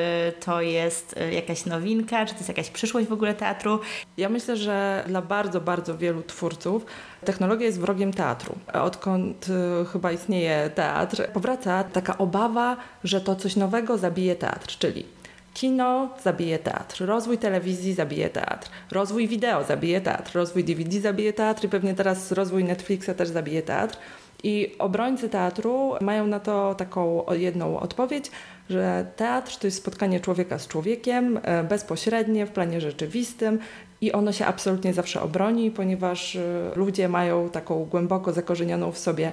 to 0.44 0.60
jest 0.60 1.16
y, 1.16 1.32
jakaś 1.32 1.66
nowinka? 1.66 2.26
Czy 2.26 2.32
to 2.32 2.38
jest 2.38 2.48
jakaś 2.48 2.70
przyszłość 2.70 3.08
w 3.08 3.12
ogóle 3.12 3.34
teatru? 3.34 3.80
Ja 4.16 4.28
myślę, 4.28 4.56
że 4.56 5.04
dla 5.06 5.22
bardzo, 5.22 5.60
bardzo 5.60 5.98
wielu 5.98 6.22
twórców 6.22 6.86
technologia 7.24 7.66
jest 7.66 7.80
wrogiem 7.80 8.12
teatru. 8.12 8.58
Odkąd 8.72 9.46
y, 9.48 9.86
chyba 9.92 10.12
istnieje 10.12 10.70
teatr, 10.74 11.32
powraca 11.32 11.84
taka 11.84 12.18
obawa, 12.18 12.76
że 13.04 13.20
to 13.20 13.36
coś 13.36 13.56
nowego 13.56 13.98
zabije 13.98 14.36
teatr, 14.36 14.66
czyli 14.78 15.19
Kino 15.54 16.08
zabije 16.24 16.58
teatr, 16.58 17.04
rozwój 17.04 17.38
telewizji 17.38 17.94
zabije 17.94 18.28
teatr, 18.28 18.70
rozwój 18.90 19.28
wideo 19.28 19.64
zabije 19.64 20.00
teatr, 20.00 20.34
rozwój 20.34 20.64
DVD 20.64 21.00
zabije 21.00 21.32
teatr 21.32 21.64
i 21.64 21.68
pewnie 21.68 21.94
teraz 21.94 22.32
rozwój 22.32 22.64
Netflixa 22.64 23.10
też 23.16 23.28
zabije 23.28 23.62
teatr. 23.62 23.96
I 24.42 24.74
obrońcy 24.78 25.28
teatru 25.28 25.94
mają 26.00 26.26
na 26.26 26.40
to 26.40 26.74
taką 26.74 27.24
jedną 27.32 27.80
odpowiedź, 27.80 28.30
że 28.70 29.06
teatr 29.16 29.56
to 29.56 29.66
jest 29.66 29.76
spotkanie 29.76 30.20
człowieka 30.20 30.58
z 30.58 30.68
człowiekiem, 30.68 31.40
e, 31.42 31.64
bezpośrednie, 31.64 32.46
w 32.46 32.50
planie 32.50 32.80
rzeczywistym 32.80 33.58
i 34.00 34.12
ono 34.12 34.32
się 34.32 34.46
absolutnie 34.46 34.94
zawsze 34.94 35.22
obroni, 35.22 35.70
ponieważ 35.70 36.36
e, 36.36 36.72
ludzie 36.76 37.08
mają 37.08 37.50
taką 37.50 37.84
głęboko 37.84 38.32
zakorzenioną 38.32 38.92
w 38.92 38.98
sobie 38.98 39.32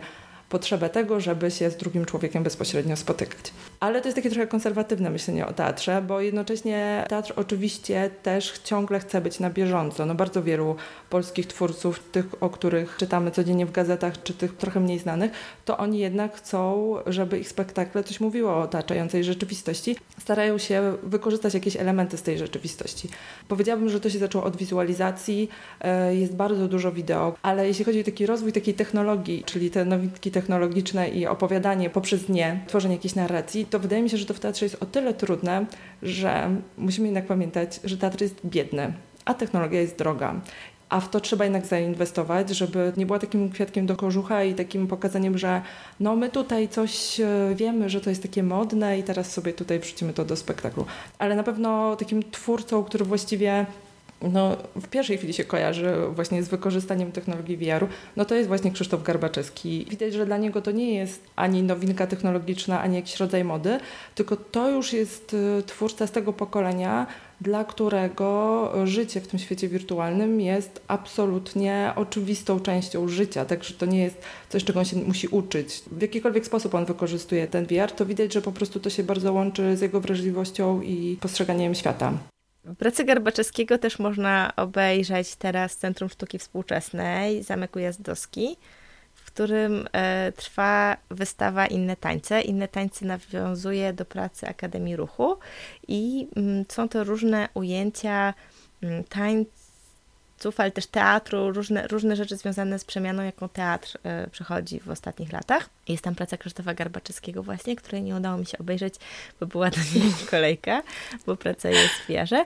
potrzebę 0.50 0.90
tego, 0.90 1.20
żeby 1.20 1.52
się 1.52 1.70
z 1.70 1.78
drugim 1.78 2.06
człowiekiem 2.06 2.44
bezpośrednio 2.44 2.96
spotykać. 2.96 3.54
Ale 3.80 4.02
to 4.02 4.08
jest 4.08 4.16
takie 4.16 4.30
trochę 4.30 4.48
konserwatywne 4.48 5.10
myślenie 5.10 5.48
o 5.48 5.54
teatrze, 5.54 6.02
bo 6.02 6.22
jednocześnie 6.22 7.06
teatr 7.10 7.34
oczywiście 7.36 8.10
też 8.24 8.60
ciągle 8.64 9.00
chce 9.00 9.22
być 9.22 9.40
na 9.40 9.50
bieżąco. 9.50 10.06
No 10.06 10.16
bardzo 10.16 10.44
wielu 10.44 10.76
polskich 11.10 11.48
twórców, 11.48 12.00
tych, 12.12 12.44
o 12.44 12.50
których 12.50 12.96
czytamy 13.00 13.32
codziennie 13.32 13.66
w 13.66 13.72
gazetach, 13.72 14.24
czy 14.24 14.34
tych 14.34 14.58
trochę 14.58 14.80
mniej 14.80 15.00
znanych, 15.00 15.32
to 15.66 15.78
oni 15.78 16.00
jednak 16.00 16.36
chcą, 16.36 16.94
żeby 17.08 17.40
ich 17.40 17.50
spektakle 17.50 18.04
coś 18.04 18.20
mówiło 18.20 18.52
o 18.52 18.62
otaczającej 18.62 19.24
rzeczywistości. 19.24 19.96
Starają 20.20 20.58
się 20.58 20.94
wykorzystać 21.04 21.54
jakieś 21.54 21.76
elementy 21.76 22.18
z 22.18 22.22
tej 22.22 22.38
rzeczywistości. 22.38 23.10
Powiedziałabym, 23.48 23.90
że 23.90 24.00
to 24.00 24.10
się 24.10 24.20
zaczęło 24.20 24.44
od 24.44 24.58
wizualizacji, 24.58 25.50
e, 25.82 26.16
jest 26.16 26.36
bardzo 26.36 26.68
dużo 26.68 26.92
wideo, 26.92 27.36
ale 27.42 27.68
jeśli 27.68 27.86
chodzi 27.86 28.02
o 28.02 28.04
taki 28.04 28.26
rozwój 28.26 28.54
takiej 28.54 28.74
technologii, 28.74 29.44
czyli 29.46 29.72
te 29.72 29.86
nowinki 29.86 30.32
technologiczne 30.32 31.10
i 31.10 31.28
opowiadanie 31.28 31.90
poprzez 31.90 32.30
nie, 32.30 32.64
tworzenie 32.68 32.96
jakiejś 32.96 33.16
narracji, 33.16 33.67
to 33.70 33.80
wydaje 33.80 34.02
mi 34.02 34.10
się, 34.10 34.18
że 34.18 34.26
to 34.26 34.34
w 34.34 34.40
teatrze 34.40 34.66
jest 34.66 34.84
o 34.84 34.86
tyle 34.86 35.14
trudne, 35.14 35.66
że 36.04 36.56
musimy 36.78 37.08
jednak 37.08 37.26
pamiętać, 37.26 37.80
że 37.84 37.98
teatr 37.98 38.22
jest 38.22 38.36
biedny, 38.46 38.94
a 39.26 39.34
technologia 39.34 39.82
jest 39.82 39.98
droga. 39.98 40.36
A 40.90 41.00
w 41.00 41.10
to 41.10 41.20
trzeba 41.20 41.44
jednak 41.44 41.66
zainwestować, 41.66 42.50
żeby 42.50 42.94
nie 42.98 43.06
była 43.06 43.20
takim 43.20 43.50
kwiatkiem 43.50 43.86
do 43.86 43.96
kożucha 43.96 44.44
i 44.44 44.54
takim 44.54 44.88
pokazaniem, 44.88 45.38
że 45.38 45.62
no 46.00 46.16
my 46.16 46.30
tutaj 46.30 46.70
coś 46.70 47.20
e, 47.20 47.56
wiemy, 47.56 47.90
że 47.90 48.02
to 48.02 48.10
jest 48.10 48.22
takie 48.22 48.44
modne 48.44 49.00
i 49.00 49.04
teraz 49.04 49.32
sobie 49.32 49.54
tutaj 49.54 49.80
wrzucimy 49.80 50.14
to 50.14 50.26
do 50.26 50.36
spektaklu. 50.36 50.86
Ale 51.20 51.36
na 51.36 51.44
pewno 51.44 51.96
takim 51.96 52.32
twórcą, 52.32 52.84
który 52.84 53.06
właściwie 53.06 53.66
no, 54.22 54.58
w 54.76 54.88
pierwszej 54.88 55.18
chwili 55.18 55.34
się 55.34 55.44
kojarzy 55.44 55.94
właśnie 56.12 56.44
z 56.44 56.50
wykorzystaniem 56.50 57.12
technologii 57.12 57.58
VR-u, 57.58 57.88
no 58.16 58.26
to 58.26 58.36
jest 58.36 58.48
właśnie 58.48 58.72
Krzysztof 58.72 59.04
Garbaczewski. 59.04 59.86
Widać, 59.90 60.14
że 60.14 60.26
dla 60.26 60.38
niego 60.38 60.62
to 60.62 60.72
nie 60.72 60.94
jest 60.94 61.24
ani 61.36 61.64
nowinka 61.64 62.08
technologiczna, 62.08 62.82
ani 62.82 62.96
jakiś 62.96 63.18
rodzaj 63.18 63.44
mody, 63.44 63.80
tylko 64.16 64.36
to 64.36 64.70
już 64.70 64.94
jest 64.94 65.34
y, 65.34 65.64
twórca 65.66 66.08
z 66.08 66.12
tego 66.12 66.34
pokolenia, 66.34 67.08
dla 67.42 67.64
którego 67.64 68.72
życie 68.84 69.22
w 69.22 69.28
tym 69.28 69.40
świecie 69.40 69.68
wirtualnym 69.68 70.42
jest 70.42 70.82
absolutnie 70.88 71.92
oczywistą 71.96 72.60
częścią 72.60 73.08
życia, 73.08 73.46
także 73.46 73.74
to 73.74 73.86
nie 73.86 74.04
jest 74.04 74.22
coś, 74.50 74.64
czego 74.64 74.80
on 74.80 74.86
się 74.86 74.98
musi 74.98 75.28
uczyć. 75.28 75.82
W 75.92 76.02
jakikolwiek 76.02 76.46
sposób 76.46 76.76
on 76.76 76.86
wykorzystuje 76.86 77.48
ten 77.48 77.66
VR, 77.66 77.92
to 77.92 78.06
widać, 78.06 78.34
że 78.34 78.42
po 78.42 78.52
prostu 78.52 78.80
to 78.80 78.90
się 78.90 79.04
bardzo 79.04 79.34
łączy 79.34 79.78
z 79.78 79.82
jego 79.82 80.02
wrażliwością 80.02 80.82
i 80.82 81.18
postrzeganiem 81.22 81.76
świata. 81.76 82.14
Pracę 82.76 83.06
Garbaczewskiego 83.06 83.78
też 83.78 84.00
można 84.00 84.54
obejrzeć 84.56 85.36
teraz 85.36 85.74
w 85.74 85.80
Centrum 85.80 86.10
Sztuki 86.10 86.40
Współczesnej, 86.40 87.44
Zamek 87.44 87.76
Ujazdowski, 87.76 88.58
w 89.14 89.26
którym 89.26 89.88
e, 89.92 90.32
trwa 90.32 90.98
wystawa 91.10 91.68
Inne 91.68 91.96
Tańce. 91.96 92.42
Inne 92.42 92.68
Tańce 92.68 93.06
nawiązuje 93.06 93.94
do 93.94 94.06
pracy 94.06 94.48
Akademii 94.48 94.96
Ruchu 94.96 95.38
i 95.88 96.28
mm, 96.36 96.66
są 96.70 96.90
to 96.90 97.04
różne 97.04 97.50
ujęcia 97.54 98.34
mm, 98.84 99.04
tańców, 100.38 100.60
ale 100.60 100.72
też 100.72 100.88
teatru, 100.88 101.52
różne, 101.52 101.88
różne 101.88 102.16
rzeczy 102.16 102.38
związane 102.38 102.80
z 102.80 102.86
przemianą, 102.86 103.24
jaką 103.24 103.50
teatr 103.50 103.98
e, 104.04 104.28
przechodzi 104.30 104.80
w 104.80 104.90
ostatnich 104.90 105.34
latach. 105.34 105.70
Jest 105.88 106.04
tam 106.04 106.16
praca 106.16 106.38
Krzysztofa 106.38 106.74
Garbaczewskiego 106.74 107.44
właśnie, 107.44 107.76
której 107.76 108.04
nie 108.04 108.16
udało 108.16 108.38
mi 108.38 108.46
się 108.46 108.58
obejrzeć, 108.58 108.96
bo 109.40 109.46
była 109.46 109.70
do 109.70 109.78
niej 109.78 110.14
kolejka, 110.32 110.84
bo 111.26 111.36
praca 111.36 111.70
jest 111.70 111.94
w 111.94 112.08
wiarze. 112.08 112.46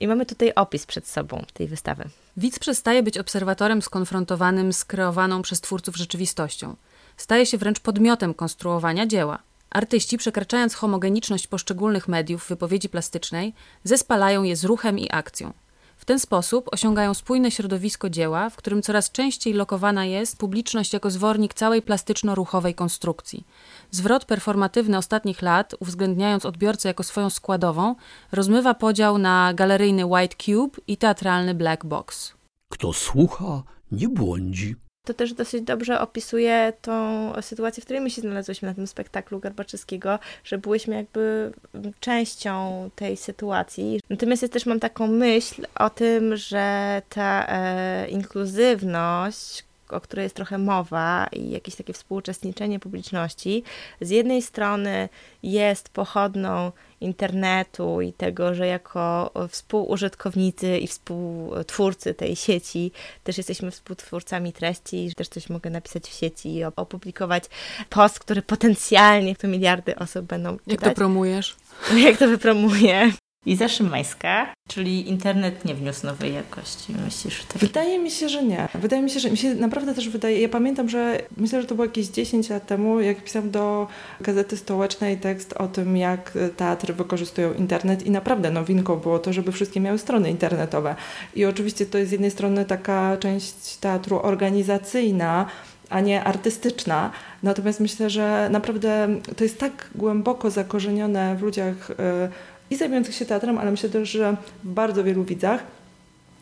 I 0.00 0.08
mamy 0.08 0.26
tutaj 0.26 0.52
opis 0.54 0.86
przed 0.86 1.08
sobą 1.08 1.44
tej 1.52 1.66
wystawy. 1.68 2.04
Widz 2.36 2.58
przestaje 2.58 3.02
być 3.02 3.18
obserwatorem 3.18 3.82
skonfrontowanym 3.82 4.72
z 4.72 4.84
kreowaną 4.84 5.42
przez 5.42 5.60
twórców 5.60 5.96
rzeczywistością. 5.96 6.76
Staje 7.16 7.46
się 7.46 7.58
wręcz 7.58 7.80
podmiotem 7.80 8.34
konstruowania 8.34 9.06
dzieła. 9.06 9.38
Artyści, 9.70 10.18
przekraczając 10.18 10.74
homogeniczność 10.74 11.46
poszczególnych 11.46 12.08
mediów 12.08 12.48
wypowiedzi 12.48 12.88
plastycznej, 12.88 13.54
zespalają 13.84 14.42
je 14.42 14.56
z 14.56 14.64
ruchem 14.64 14.98
i 14.98 15.08
akcją. 15.10 15.52
W 16.00 16.04
ten 16.04 16.18
sposób 16.18 16.68
osiągają 16.72 17.14
spójne 17.14 17.50
środowisko 17.50 18.10
dzieła, 18.10 18.50
w 18.50 18.56
którym 18.56 18.82
coraz 18.82 19.10
częściej 19.10 19.52
lokowana 19.52 20.04
jest 20.04 20.38
publiczność 20.38 20.92
jako 20.92 21.10
zwornik 21.10 21.54
całej 21.54 21.82
plastyczno-ruchowej 21.82 22.74
konstrukcji. 22.74 23.44
Zwrot 23.90 24.24
performatywny 24.24 24.98
ostatnich 24.98 25.42
lat, 25.42 25.74
uwzględniając 25.80 26.46
odbiorcę 26.46 26.88
jako 26.88 27.02
swoją 27.02 27.30
składową, 27.30 27.94
rozmywa 28.32 28.74
podział 28.74 29.18
na 29.18 29.54
galeryjny 29.54 30.06
White 30.06 30.36
Cube 30.36 30.80
i 30.86 30.96
teatralny 30.96 31.54
Black 31.54 31.84
Box. 31.84 32.34
Kto 32.72 32.92
słucha, 32.92 33.62
nie 33.92 34.08
błądzi. 34.08 34.76
To 35.10 35.14
też 35.14 35.32
dosyć 35.32 35.62
dobrze 35.62 36.00
opisuje 36.00 36.72
tą 36.82 37.32
sytuację, 37.40 37.80
w 37.80 37.84
której 37.84 38.02
my 38.02 38.10
się 38.10 38.20
znalazłyśmy 38.20 38.68
na 38.68 38.74
tym 38.74 38.86
spektaklu 38.86 39.40
Garbaczewskiego, 39.40 40.18
że 40.44 40.58
byłyśmy 40.58 40.94
jakby 40.94 41.52
częścią 42.00 42.90
tej 42.94 43.16
sytuacji. 43.16 44.00
Natomiast 44.10 44.42
ja 44.42 44.48
też 44.48 44.66
mam 44.66 44.80
taką 44.80 45.06
myśl 45.06 45.66
o 45.74 45.90
tym, 45.90 46.36
że 46.36 47.02
ta 47.08 47.46
e, 47.48 48.08
inkluzywność, 48.08 49.64
o 49.88 50.00
której 50.00 50.22
jest 50.22 50.36
trochę 50.36 50.58
mowa 50.58 51.26
i 51.32 51.50
jakieś 51.50 51.74
takie 51.74 51.92
współuczestniczenie 51.92 52.80
publiczności, 52.80 53.62
z 54.00 54.10
jednej 54.10 54.42
strony 54.42 55.08
jest 55.42 55.88
pochodną 55.88 56.72
internetu 57.00 58.00
i 58.00 58.12
tego, 58.12 58.54
że 58.54 58.66
jako 58.66 59.30
współużytkownicy 59.48 60.78
i 60.78 60.86
współtwórcy 60.86 62.14
tej 62.14 62.36
sieci 62.36 62.92
też 63.24 63.38
jesteśmy 63.38 63.70
współtwórcami 63.70 64.52
treści 64.52 65.06
i 65.06 65.14
też 65.14 65.28
coś 65.28 65.50
mogę 65.50 65.70
napisać 65.70 66.02
w 66.08 66.12
sieci 66.12 66.54
i 66.54 66.64
opublikować 66.64 67.44
post, 67.88 68.18
który 68.18 68.42
potencjalnie 68.42 69.36
to 69.36 69.48
miliardy 69.48 69.96
osób 69.96 70.26
będą 70.26 70.58
czytać. 70.58 70.70
Jak 70.70 70.80
to 70.80 70.90
promujesz? 70.90 71.56
Jak 72.06 72.16
to 72.16 72.28
wypromuję? 72.28 73.12
Iza 73.46 73.68
Szymańska, 73.68 74.54
czyli 74.68 75.08
internet 75.08 75.64
nie 75.64 75.74
wniósł 75.74 76.06
nowej 76.06 76.34
jakości. 76.34 76.92
Myślisz, 77.04 77.44
tak? 77.44 77.58
Wydaje 77.58 77.98
mi 77.98 78.10
się, 78.10 78.28
że 78.28 78.42
nie. 78.42 78.68
Wydaje 78.74 79.02
mi 79.02 79.10
się, 79.10 79.20
że 79.20 79.30
mi 79.30 79.36
się 79.36 79.54
naprawdę 79.54 79.94
też 79.94 80.08
wydaje. 80.08 80.40
Ja 80.40 80.48
pamiętam, 80.48 80.88
że 80.88 81.22
myślę, 81.36 81.62
że 81.62 81.68
to 81.68 81.74
było 81.74 81.84
jakieś 81.84 82.06
10 82.06 82.50
lat 82.50 82.66
temu, 82.66 83.00
jak 83.00 83.24
pisałam 83.24 83.50
do 83.50 83.86
Gazety 84.20 84.56
Stołecznej 84.56 85.16
tekst 85.16 85.52
o 85.52 85.68
tym, 85.68 85.96
jak 85.96 86.32
teatry 86.56 86.94
wykorzystują 86.94 87.54
internet 87.54 88.06
i 88.06 88.10
naprawdę 88.10 88.50
nowinką 88.50 88.96
było 88.96 89.18
to, 89.18 89.32
żeby 89.32 89.52
wszystkie 89.52 89.80
miały 89.80 89.98
strony 89.98 90.30
internetowe. 90.30 90.94
I 91.34 91.44
oczywiście 91.44 91.86
to 91.86 91.98
jest 91.98 92.08
z 92.08 92.12
jednej 92.12 92.30
strony 92.30 92.64
taka 92.64 93.16
część 93.16 93.76
teatru 93.76 94.20
organizacyjna, 94.22 95.46
a 95.90 96.00
nie 96.00 96.24
artystyczna. 96.24 97.10
Natomiast 97.42 97.80
myślę, 97.80 98.10
że 98.10 98.48
naprawdę 98.50 99.08
to 99.36 99.44
jest 99.44 99.58
tak 99.58 99.90
głęboko 99.94 100.50
zakorzenione 100.50 101.36
w 101.36 101.42
ludziach. 101.42 101.88
Yy, 101.88 102.28
i 102.70 102.76
zajmujących 102.76 103.14
się 103.14 103.26
teatrem, 103.26 103.58
ale 103.58 103.70
myślę 103.70 103.88
też, 103.88 104.10
że 104.10 104.36
w 104.64 104.68
bardzo 104.68 105.04
wielu 105.04 105.24
widzach, 105.24 105.60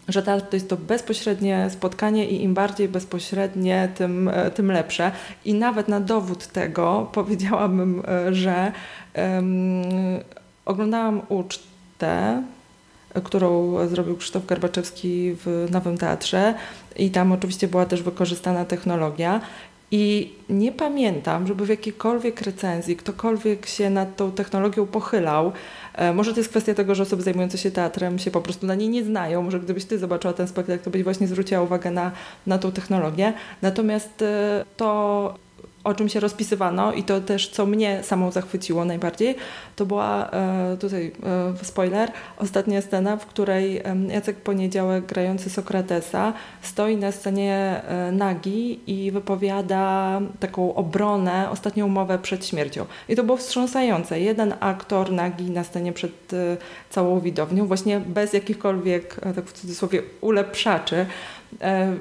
że 0.09 0.23
teatr 0.23 0.47
to 0.51 0.57
jest 0.57 0.69
to 0.69 0.77
bezpośrednie 0.77 1.71
spotkanie 1.71 2.29
i 2.29 2.43
im 2.43 2.55
bardziej 2.55 2.89
bezpośrednie, 2.89 3.89
tym, 3.95 4.29
e, 4.29 4.51
tym 4.51 4.73
lepsze. 4.73 5.13
I 5.45 5.55
nawet 5.55 5.89
na 5.89 6.01
dowód 6.01 6.47
tego 6.47 7.07
powiedziałabym, 7.13 8.03
e, 8.09 8.35
że 8.35 8.73
um, 9.15 9.83
oglądałam 10.65 11.23
ucztę, 11.29 12.43
którą 13.25 13.77
zrobił 13.89 14.17
Krzysztof 14.17 14.47
Garbaczewski 14.47 15.35
w 15.45 15.69
Nowym 15.71 15.99
Teatrze 15.99 16.55
i 16.97 17.11
tam 17.11 17.33
oczywiście 17.33 17.69
była 17.69 17.87
też 17.87 18.03
wykorzystana 18.03 18.65
technologia 18.65 19.41
i 19.91 20.33
nie 20.49 20.73
pamiętam, 20.73 21.47
żeby 21.47 21.67
w 21.67 21.69
jakiejkolwiek 21.69 22.41
recenzji 22.41 22.97
ktokolwiek 22.97 23.67
się 23.67 23.91
nad 23.91 24.17
tą 24.17 24.33
technologią 24.33 24.87
pochylał. 24.87 25.53
E, 25.99 26.13
może 26.13 26.33
to 26.33 26.41
jest 26.41 26.51
kwestia 26.51 26.75
tego, 26.75 26.95
że 26.95 27.03
osoby 27.03 27.23
zajmujące 27.23 27.59
się 27.59 27.71
teatrem 27.71 28.19
się 28.19 28.31
po 28.31 28.41
prostu 28.41 28.67
na 28.67 28.75
niej 28.75 28.89
nie 28.89 29.05
znają. 29.05 29.43
Może 29.43 29.61
gdybyś 29.61 29.85
ty 29.85 29.99
zobaczyła 29.99 30.35
ten 30.35 30.49
spektakl, 30.49 30.85
to 30.85 30.91
byś 30.91 31.03
właśnie 31.03 31.27
zwróciła 31.27 31.63
uwagę 31.63 31.91
na, 31.91 32.13
na 32.47 32.59
tą 32.59 32.73
technologię. 32.73 33.33
Natomiast 33.63 34.23
e, 34.23 34.65
to 34.77 35.35
o 35.89 35.95
czym 35.95 36.09
się 36.09 36.21
rozpisywano 36.21 36.93
i 36.93 37.03
to 37.03 37.21
też, 37.21 37.49
co 37.49 37.67
mnie 37.67 38.01
samą 38.03 38.31
zachwyciło 38.31 38.85
najbardziej, 38.85 39.35
to 39.77 39.87
była, 39.87 40.31
e, 40.31 40.77
tutaj 40.81 41.13
e, 41.63 41.65
spoiler, 41.65 42.13
ostatnia 42.37 42.83
scena, 42.83 43.17
w 43.17 43.27
której 43.27 43.83
Jacek 44.09 44.37
Poniedziałek 44.37 45.07
grający 45.07 45.51
Sokratesa 45.51 46.33
stoi 46.63 46.97
na 46.97 47.13
scenie 47.13 47.83
e, 47.89 48.13
nagi 48.13 48.81
i 48.87 49.11
wypowiada 49.11 50.21
taką 50.41 50.75
obronę, 50.75 51.51
ostatnią 51.51 51.87
umowę 51.87 52.19
przed 52.19 52.47
śmiercią. 52.47 52.85
I 53.09 53.17
to 53.17 53.25
było 53.25 53.39
wstrząsające. 53.39 54.21
Jeden 54.21 54.55
aktor 54.61 55.13
nagi 55.13 55.51
na 55.51 55.65
scenie 55.65 55.93
przed 55.93 56.13
całą 56.91 57.21
widownią, 57.21 57.67
właśnie 57.67 58.01
bez 58.01 58.33
jakichkolwiek, 58.33 59.21
tak 59.21 59.45
w 59.45 59.53
cudzysłowie, 59.53 60.03
ulepszaczy, 60.21 61.07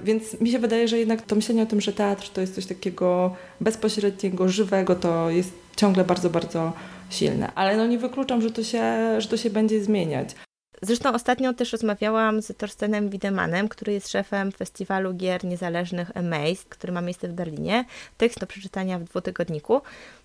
więc 0.03 0.41
mi 0.41 0.51
się 0.51 0.59
wydaje, 0.59 0.87
że 0.87 0.97
jednak 0.97 1.21
to 1.21 1.35
myślenie 1.35 1.63
o 1.63 1.65
tym, 1.65 1.81
że 1.81 1.93
teatr 1.93 2.29
to 2.29 2.41
jest 2.41 2.55
coś 2.55 2.65
takiego 2.65 3.35
bezpośredniego, 3.61 4.49
żywego, 4.49 4.95
to 4.95 5.29
jest 5.29 5.51
ciągle 5.75 6.03
bardzo, 6.03 6.29
bardzo 6.29 6.73
silne. 7.09 7.51
Ale 7.55 7.77
no 7.77 7.87
nie 7.87 7.97
wykluczam, 7.97 8.41
że 8.41 8.51
to 8.51 8.63
się, 8.63 8.81
że 9.21 9.27
to 9.27 9.37
się 9.37 9.49
będzie 9.49 9.83
zmieniać. 9.83 10.35
Zresztą 10.81 11.13
ostatnio 11.13 11.53
też 11.53 11.71
rozmawiałam 11.71 12.41
z 12.41 12.57
Torstenem 12.57 13.09
Wiedemanem, 13.09 13.67
który 13.67 13.93
jest 13.93 14.09
szefem 14.09 14.51
festiwalu 14.51 15.13
gier 15.13 15.45
niezależnych 15.45 16.17
Amaze, 16.17 16.63
który 16.69 16.93
ma 16.93 17.01
miejsce 17.01 17.27
w 17.27 17.33
Berlinie. 17.33 17.85
Tekst 18.17 18.39
do 18.39 18.47
przeczytania 18.47 18.99
w 18.99 19.03
dwutygodniku. 19.03 19.81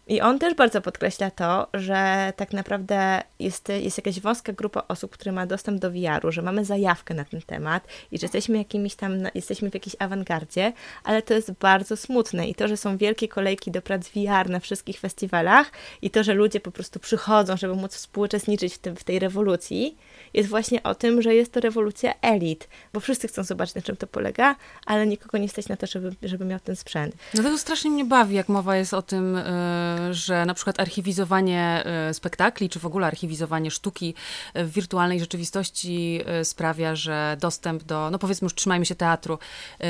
I 0.06 0.20
on 0.20 0.38
też 0.38 0.54
bardzo 0.54 0.80
podkreśla 0.80 1.30
to, 1.30 1.66
że 1.74 2.32
tak 2.36 2.52
naprawdę 2.52 3.22
jest, 3.38 3.68
jest 3.68 3.96
jakaś 3.98 4.20
wąska 4.20 4.52
grupa 4.52 4.82
osób, 4.88 5.10
które 5.12 5.32
ma 5.32 5.46
dostęp 5.46 5.80
do 5.80 5.90
VR-u, 5.90 6.32
że 6.32 6.42
mamy 6.42 6.64
zajawkę 6.64 7.14
na 7.14 7.24
ten 7.24 7.42
temat 7.42 7.86
i 8.12 8.18
że 8.18 8.24
jesteśmy 8.24 8.58
jakimiś 8.58 8.94
tam, 8.94 9.12
jesteśmy 9.34 9.70
w 9.70 9.74
jakiejś 9.74 9.96
awangardzie, 9.98 10.72
ale 11.04 11.22
to 11.22 11.34
jest 11.34 11.52
bardzo 11.52 11.96
smutne 11.96 12.48
i 12.48 12.54
to, 12.54 12.68
że 12.68 12.76
są 12.76 12.96
wielkie 12.96 13.28
kolejki 13.28 13.70
do 13.70 13.82
prac 13.82 14.08
VR 14.08 14.50
na 14.50 14.60
wszystkich 14.60 15.00
festiwalach 15.00 15.70
i 16.02 16.10
to, 16.10 16.24
że 16.24 16.34
ludzie 16.34 16.60
po 16.60 16.70
prostu 16.70 17.00
przychodzą, 17.00 17.56
żeby 17.56 17.74
móc 17.74 17.94
współuczestniczyć 17.94 18.74
w, 18.74 18.78
tym, 18.78 18.96
w 18.96 19.04
tej 19.04 19.18
rewolucji, 19.18 19.96
jest 20.34 20.48
właśnie 20.48 20.82
o 20.82 20.94
tym, 20.94 21.22
że 21.22 21.34
jest 21.34 21.52
to 21.52 21.60
rewolucja 21.60 22.14
elit, 22.22 22.68
bo 22.92 23.00
wszyscy 23.00 23.28
chcą 23.28 23.44
zobaczyć, 23.44 23.74
na 23.74 23.82
czym 23.82 23.96
to 23.96 24.06
polega, 24.06 24.56
ale 24.86 25.06
nikogo 25.06 25.38
nie 25.38 25.48
stać 25.48 25.68
na 25.68 25.76
to, 25.76 25.86
żeby, 25.86 26.12
żeby 26.22 26.44
miał 26.44 26.60
ten 26.60 26.76
sprzęt. 26.76 27.14
Dlatego 27.34 27.58
strasznie 27.58 27.90
mnie 27.90 28.04
bawi, 28.04 28.34
jak 28.34 28.48
mowa 28.48 28.76
jest 28.76 28.94
o 28.94 29.02
tym, 29.02 29.36
e, 29.36 30.01
że 30.10 30.46
na 30.46 30.54
przykład 30.54 30.80
archiwizowanie 30.80 31.82
e, 31.84 32.14
spektakli, 32.14 32.68
czy 32.68 32.78
w 32.78 32.86
ogóle 32.86 33.06
archiwizowanie 33.06 33.70
sztuki 33.70 34.14
w 34.54 34.72
wirtualnej 34.72 35.20
rzeczywistości 35.20 36.20
e, 36.26 36.44
sprawia, 36.44 36.96
że 36.96 37.36
dostęp 37.40 37.82
do, 37.82 38.10
no 38.10 38.18
powiedzmy 38.18 38.46
już 38.46 38.54
trzymajmy 38.54 38.86
się 38.86 38.94
teatru, 38.94 39.38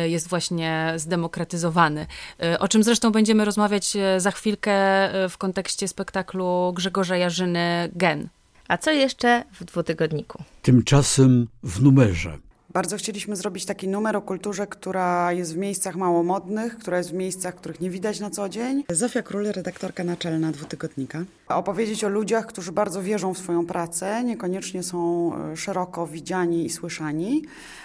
jest 0.04 0.28
właśnie 0.28 0.92
zdemokratyzowany. 0.96 2.06
O 2.58 2.68
czym 2.68 2.82
zresztą 2.82 3.12
będziemy 3.12 3.44
rozmawiać 3.44 3.92
za 4.18 4.30
chwilkę 4.30 4.72
w 5.28 5.34
kontekście 5.38 5.88
spektaklu 5.88 6.72
Grzegorza 6.76 7.16
Jarzyny 7.16 7.88
Gen. 7.92 8.28
A 8.68 8.78
co 8.78 8.90
jeszcze 8.90 9.44
w 9.52 9.64
dwutygodniku? 9.64 10.44
Tymczasem 10.62 11.48
w 11.62 11.82
numerze. 11.82 12.38
Bardzo 12.72 12.96
chcieliśmy 12.96 13.36
zrobić 13.36 13.64
taki 13.64 13.88
numer 13.88 14.16
o 14.16 14.22
kulturze, 14.22 14.66
która 14.66 15.32
jest 15.32 15.54
w 15.54 15.56
miejscach 15.56 15.96
mało 15.96 16.22
modnych, 16.22 16.78
która 16.78 16.98
jest 16.98 17.10
w 17.10 17.14
miejscach, 17.14 17.54
których 17.54 17.80
nie 17.80 17.90
widać 17.90 18.20
na 18.20 18.30
co 18.30 18.48
dzień. 18.48 18.84
Zofia 18.90 19.22
Król, 19.22 19.44
redaktorka 19.44 20.04
naczelna 20.04 20.52
dwutygodnika. 20.52 21.24
Opowiedzieć 21.54 22.04
o 22.04 22.08
ludziach, 22.08 22.46
którzy 22.46 22.72
bardzo 22.72 23.02
wierzą 23.02 23.34
w 23.34 23.38
swoją 23.38 23.66
pracę, 23.66 24.24
niekoniecznie 24.24 24.82
są 24.82 25.30
e, 25.52 25.56
szeroko 25.56 26.06
widziani 26.06 26.66
i 26.66 26.70
słyszani. 26.70 27.42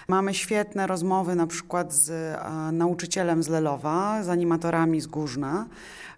Mamy 0.08 0.34
świetne 0.34 0.86
rozmowy 0.86 1.34
na 1.34 1.46
przykład 1.46 1.92
z 1.92 2.36
nauczycielem 2.72 3.42
z 3.42 3.48
Lelowa, 3.48 4.22
z 4.22 4.28
animatorami 4.28 5.00
z 5.00 5.06
Górzna. 5.06 5.66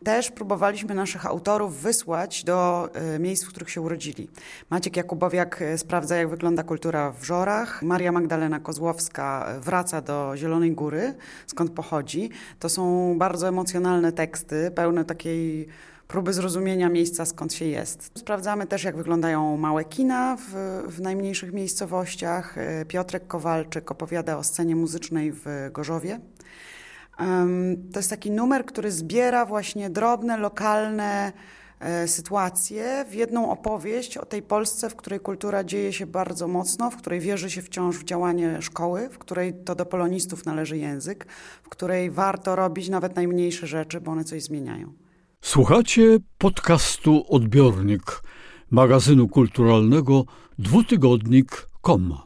Też 0.04 0.30
próbowaliśmy 0.30 0.94
naszych 0.94 1.26
autorów 1.26 1.76
wysłać 1.82 2.44
do 2.44 2.88
e, 2.94 3.18
miejsc, 3.18 3.44
w 3.44 3.48
których 3.48 3.70
się 3.70 3.80
urodzili. 3.80 4.28
Maciek 4.70 4.96
Jakubowiak 4.96 5.62
e, 5.62 5.78
sprawdza, 5.78 6.16
jak 6.16 6.28
wygląda 6.28 6.62
kultura 6.62 7.12
w 7.12 7.24
Żorach. 7.24 7.82
Maria 7.82 8.12
Magdalena 8.12 8.60
Kozłowska 8.60 9.46
wraca 9.60 10.00
do 10.00 10.32
Zielonej 10.36 10.72
Góry, 10.72 11.14
skąd 11.46 11.70
pochodzi. 11.70 12.30
To 12.58 12.68
są 12.68 13.14
bardzo 13.18 13.48
emocjonalne 13.48 14.12
teksty, 14.12 14.70
pełne 14.74 15.04
takiej 15.04 15.68
próby 16.10 16.32
zrozumienia 16.32 16.88
miejsca, 16.88 17.24
skąd 17.26 17.54
się 17.54 17.64
jest. 17.64 18.10
Sprawdzamy 18.18 18.66
też, 18.66 18.84
jak 18.84 18.96
wyglądają 18.96 19.56
małe 19.56 19.84
kina 19.84 20.36
w, 20.36 20.82
w 20.88 21.00
najmniejszych 21.00 21.52
miejscowościach. 21.52 22.56
Piotrek 22.88 23.26
Kowalczyk 23.26 23.90
opowiada 23.90 24.36
o 24.36 24.44
scenie 24.44 24.76
muzycznej 24.76 25.32
w 25.32 25.46
Gorzowie. 25.72 26.20
To 27.92 27.98
jest 27.98 28.10
taki 28.10 28.30
numer, 28.30 28.66
który 28.66 28.90
zbiera 28.90 29.46
właśnie 29.46 29.90
drobne, 29.90 30.36
lokalne 30.36 31.32
e, 31.80 32.08
sytuacje 32.08 33.04
w 33.08 33.14
jedną 33.14 33.50
opowieść 33.50 34.16
o 34.16 34.26
tej 34.26 34.42
Polsce, 34.42 34.90
w 34.90 34.96
której 34.96 35.20
kultura 35.20 35.64
dzieje 35.64 35.92
się 35.92 36.06
bardzo 36.06 36.48
mocno, 36.48 36.90
w 36.90 36.96
której 36.96 37.20
wierzy 37.20 37.50
się 37.50 37.62
wciąż 37.62 37.98
w 37.98 38.04
działanie 38.04 38.62
szkoły, 38.62 39.08
w 39.08 39.18
której 39.18 39.54
to 39.54 39.74
do 39.74 39.86
polonistów 39.86 40.46
należy 40.46 40.78
język, 40.78 41.26
w 41.62 41.68
której 41.68 42.10
warto 42.10 42.56
robić 42.56 42.88
nawet 42.88 43.16
najmniejsze 43.16 43.66
rzeczy, 43.66 44.00
bo 44.00 44.10
one 44.10 44.24
coś 44.24 44.42
zmieniają. 44.42 44.92
Słuchacie 45.44 46.18
podcastu 46.38 47.24
Odbiornik, 47.29 48.22
magazynu 48.70 49.29
kulturalnego 49.29 50.24
dwutygodnik.com. 50.59 52.16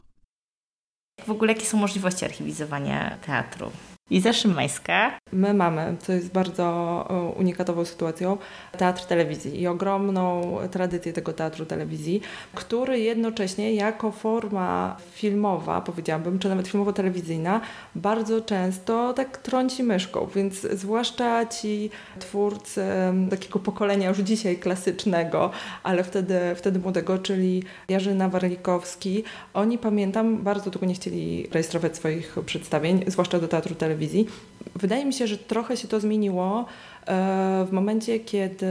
W 1.25 1.29
ogóle 1.29 1.53
jakie 1.53 1.65
są 1.65 1.77
możliwości 1.77 2.25
archiwizowania 2.25 3.17
teatru? 3.25 3.71
Iza 4.09 4.33
Szymańska. 4.33 5.19
My 5.35 5.53
mamy, 5.53 5.95
co 5.99 6.13
jest 6.13 6.31
bardzo 6.31 6.65
e, 7.09 7.39
unikatową 7.39 7.85
sytuacją, 7.85 8.37
teatr 8.77 9.05
telewizji 9.05 9.61
i 9.61 9.67
ogromną 9.67 10.57
tradycję 10.71 11.13
tego 11.13 11.33
teatru 11.33 11.65
telewizji, 11.65 12.21
który 12.53 12.99
jednocześnie 12.99 13.73
jako 13.73 14.11
forma 14.11 14.97
filmowa, 15.11 15.81
powiedziałabym, 15.81 16.39
czy 16.39 16.49
nawet 16.49 16.67
filmowo-telewizyjna, 16.67 17.61
bardzo 17.95 18.41
często 18.41 19.13
tak 19.13 19.37
trąci 19.37 19.83
myszką, 19.83 20.27
więc 20.35 20.61
zwłaszcza 20.61 21.45
ci 21.45 21.89
twórcy 22.19 22.83
takiego 23.29 23.59
pokolenia 23.59 24.09
już 24.09 24.17
dzisiaj 24.17 24.57
klasycznego, 24.57 25.51
ale 25.83 26.03
wtedy, 26.03 26.39
wtedy 26.55 26.79
młodego, 26.79 27.17
czyli 27.17 27.63
Jarzyna 27.89 28.29
Warlikowski, 28.29 29.23
oni 29.53 29.77
pamiętam, 29.77 30.37
bardzo 30.37 30.71
długo 30.71 30.87
nie 30.87 30.93
chcieli 30.95 31.47
rejestrować 31.51 31.95
swoich 31.95 32.35
przedstawień, 32.45 33.03
zwłaszcza 33.07 33.39
do 33.39 33.47
teatru 33.47 33.75
telewizji 33.75 33.85
telewizji. 33.85 34.54
Wydaje 34.75 35.05
mi 35.05 35.13
się, 35.13 35.27
że 35.27 35.37
trochę 35.37 35.77
się 35.77 35.87
to 35.87 35.99
zmieniło 35.99 36.65
e, 37.07 37.65
w 37.69 37.71
momencie, 37.71 38.19
kiedy 38.19 38.67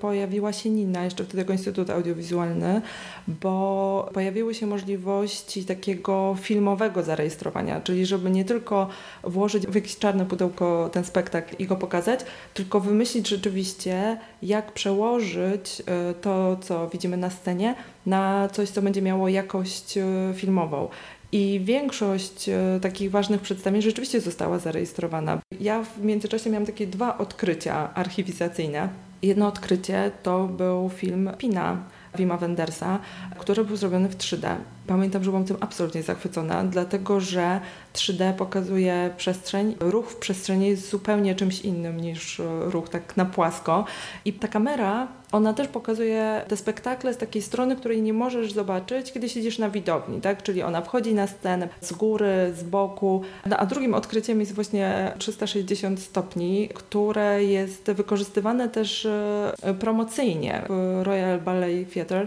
pojawiła 0.00 0.52
się 0.52 0.70
Nina, 0.70 1.04
jeszcze 1.04 1.24
wtedy 1.24 1.42
tego 1.42 1.52
Instytut 1.52 1.90
Audiowizualny, 1.90 2.82
bo 3.28 4.10
pojawiły 4.14 4.54
się 4.54 4.66
możliwości 4.66 5.64
takiego 5.64 6.36
filmowego 6.40 7.02
zarejestrowania, 7.02 7.80
czyli 7.80 8.06
żeby 8.06 8.30
nie 8.30 8.44
tylko 8.44 8.88
włożyć 9.24 9.66
w 9.66 9.74
jakieś 9.74 9.98
czarne 9.98 10.26
pudełko 10.26 10.90
ten 10.92 11.04
spektakl 11.04 11.56
i 11.58 11.66
go 11.66 11.76
pokazać, 11.76 12.20
tylko 12.54 12.80
wymyślić 12.80 13.28
rzeczywiście, 13.28 14.18
jak 14.42 14.72
przełożyć 14.72 15.82
e, 15.86 16.14
to, 16.14 16.56
co 16.60 16.88
widzimy 16.88 17.16
na 17.16 17.30
scenie, 17.30 17.74
na 18.06 18.48
coś, 18.52 18.70
co 18.70 18.82
będzie 18.82 19.02
miało 19.02 19.28
jakość 19.28 19.98
e, 19.98 20.04
filmową. 20.34 20.88
I 21.32 21.60
większość 21.64 22.48
e, 22.48 22.78
takich 22.82 23.10
ważnych 23.10 23.40
przedstawień 23.40 23.82
rzeczywiście 23.82 24.20
została 24.20 24.58
zarejestrowana. 24.58 25.38
Ja 25.60 25.82
w 25.82 26.04
międzyczasie 26.04 26.50
miałam 26.50 26.66
takie 26.66 26.86
dwa 26.86 27.18
odkrycia 27.18 27.94
archiwizacyjne. 27.94 28.88
Jedno 29.22 29.48
odkrycie 29.48 30.10
to 30.22 30.46
był 30.46 30.90
film 30.94 31.30
Pina 31.38 31.82
Wima 32.16 32.36
Wendersa, 32.36 32.98
który 33.38 33.64
był 33.64 33.76
zrobiony 33.76 34.08
w 34.08 34.16
3D. 34.16 34.56
Pamiętam, 34.86 35.24
że 35.24 35.30
byłam 35.30 35.44
tym 35.44 35.56
absolutnie 35.60 36.02
zachwycona, 36.02 36.64
dlatego 36.64 37.20
że 37.20 37.60
3D 37.94 38.32
pokazuje 38.32 39.10
przestrzeń. 39.16 39.76
Ruch 39.80 40.10
w 40.10 40.16
przestrzeni 40.16 40.66
jest 40.66 40.90
zupełnie 40.90 41.34
czymś 41.34 41.60
innym 41.60 42.00
niż 42.00 42.42
ruch 42.60 42.88
tak 42.88 43.16
na 43.16 43.24
płasko. 43.24 43.84
I 44.24 44.32
ta 44.32 44.48
kamera 44.48 45.08
ona 45.32 45.52
też 45.52 45.68
pokazuje 45.68 46.44
te 46.48 46.56
spektakle 46.56 47.14
z 47.14 47.16
takiej 47.16 47.42
strony, 47.42 47.76
której 47.76 48.02
nie 48.02 48.12
możesz 48.12 48.52
zobaczyć, 48.52 49.12
kiedy 49.12 49.28
siedzisz 49.28 49.58
na 49.58 49.70
widowni, 49.70 50.20
tak? 50.20 50.42
Czyli 50.42 50.62
ona 50.62 50.82
wchodzi 50.82 51.14
na 51.14 51.26
scenę 51.26 51.68
z 51.80 51.92
góry, 51.92 52.52
z 52.56 52.62
boku. 52.62 53.22
No, 53.46 53.56
a 53.56 53.66
drugim 53.66 53.94
odkryciem 53.94 54.40
jest 54.40 54.54
właśnie 54.54 55.12
360 55.18 56.00
stopni, 56.00 56.68
które 56.74 57.44
jest 57.44 57.90
wykorzystywane 57.90 58.68
też 58.68 59.06
e, 59.06 59.74
promocyjnie 59.80 60.62
w 60.68 61.00
Royal 61.02 61.40
Ballet 61.40 61.92
Theatre 61.92 62.26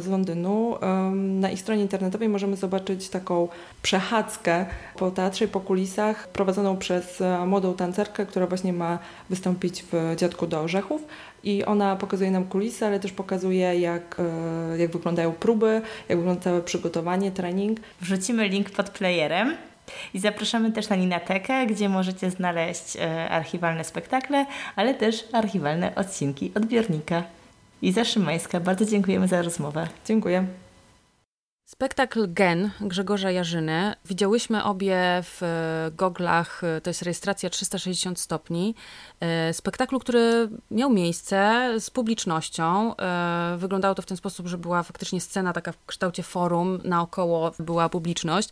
z 0.00 0.06
Londynu. 0.06 0.76
Na 1.14 1.50
ich 1.50 1.60
stronie 1.60 1.88
internetowej 1.90 2.28
możemy 2.28 2.56
zobaczyć 2.56 3.08
taką 3.08 3.48
przechadzkę 3.82 4.66
po 4.96 5.10
teatrze 5.10 5.44
i 5.44 5.48
po 5.48 5.60
kulisach 5.60 6.28
prowadzoną 6.28 6.76
przez 6.76 7.20
e, 7.20 7.46
młodą 7.46 7.74
tancerkę, 7.74 8.26
która 8.26 8.46
właśnie 8.46 8.72
ma 8.72 8.98
wystąpić 9.30 9.84
w 9.92 10.14
Dziadku 10.16 10.46
do 10.46 10.60
Orzechów. 10.60 11.04
I 11.44 11.64
ona 11.64 11.96
pokazuje 11.96 12.30
nam 12.30 12.44
kulisy, 12.44 12.86
ale 12.86 13.00
też 13.00 13.12
pokazuje, 13.12 13.80
jak, 13.80 14.16
e, 14.18 14.78
jak 14.78 14.90
wyglądają 14.90 15.32
próby, 15.32 15.82
jak 16.08 16.18
wygląda 16.18 16.42
całe 16.42 16.62
przygotowanie, 16.62 17.30
trening. 17.30 17.80
Wrzucimy 18.00 18.48
link 18.48 18.70
pod 18.70 18.90
playerem. 18.90 19.56
I 20.14 20.18
zapraszamy 20.18 20.72
też 20.72 20.88
na 20.88 20.96
Ninatekę, 20.96 21.66
gdzie 21.66 21.88
możecie 21.88 22.30
znaleźć 22.30 22.96
e, 22.96 23.28
archiwalne 23.30 23.84
spektakle, 23.84 24.46
ale 24.76 24.94
też 24.94 25.24
archiwalne 25.32 25.94
odcinki 25.94 26.52
odbiornika. 26.54 27.22
Iza 27.82 28.04
Szymańska, 28.04 28.60
bardzo 28.60 28.84
dziękujemy 28.84 29.28
za 29.28 29.42
rozmowę. 29.42 29.88
Dziękuję. 30.06 30.46
Spektakl 31.70 32.32
Gen 32.32 32.70
Grzegorza 32.80 33.30
Jarzyny 33.30 33.94
widziałyśmy 34.04 34.64
obie 34.64 34.98
w 35.22 35.42
e, 35.42 35.90
goglach, 35.96 36.64
e, 36.64 36.80
to 36.80 36.90
jest 36.90 37.02
rejestracja 37.02 37.50
360 37.50 38.20
stopni. 38.20 38.74
E, 39.20 39.52
spektaklu, 39.52 40.00
który 40.00 40.48
miał 40.70 40.90
miejsce 40.90 41.68
z 41.80 41.90
publicznością. 41.90 42.94
Wyglądało 43.56 43.94
to 43.94 44.02
w 44.02 44.06
ten 44.06 44.16
sposób, 44.16 44.46
że 44.46 44.58
była 44.58 44.82
faktycznie 44.82 45.20
scena 45.20 45.52
taka 45.52 45.72
w 45.72 45.86
kształcie 45.86 46.22
forum, 46.22 46.80
naokoło 46.84 47.52
była 47.58 47.88
publiczność, 47.88 48.48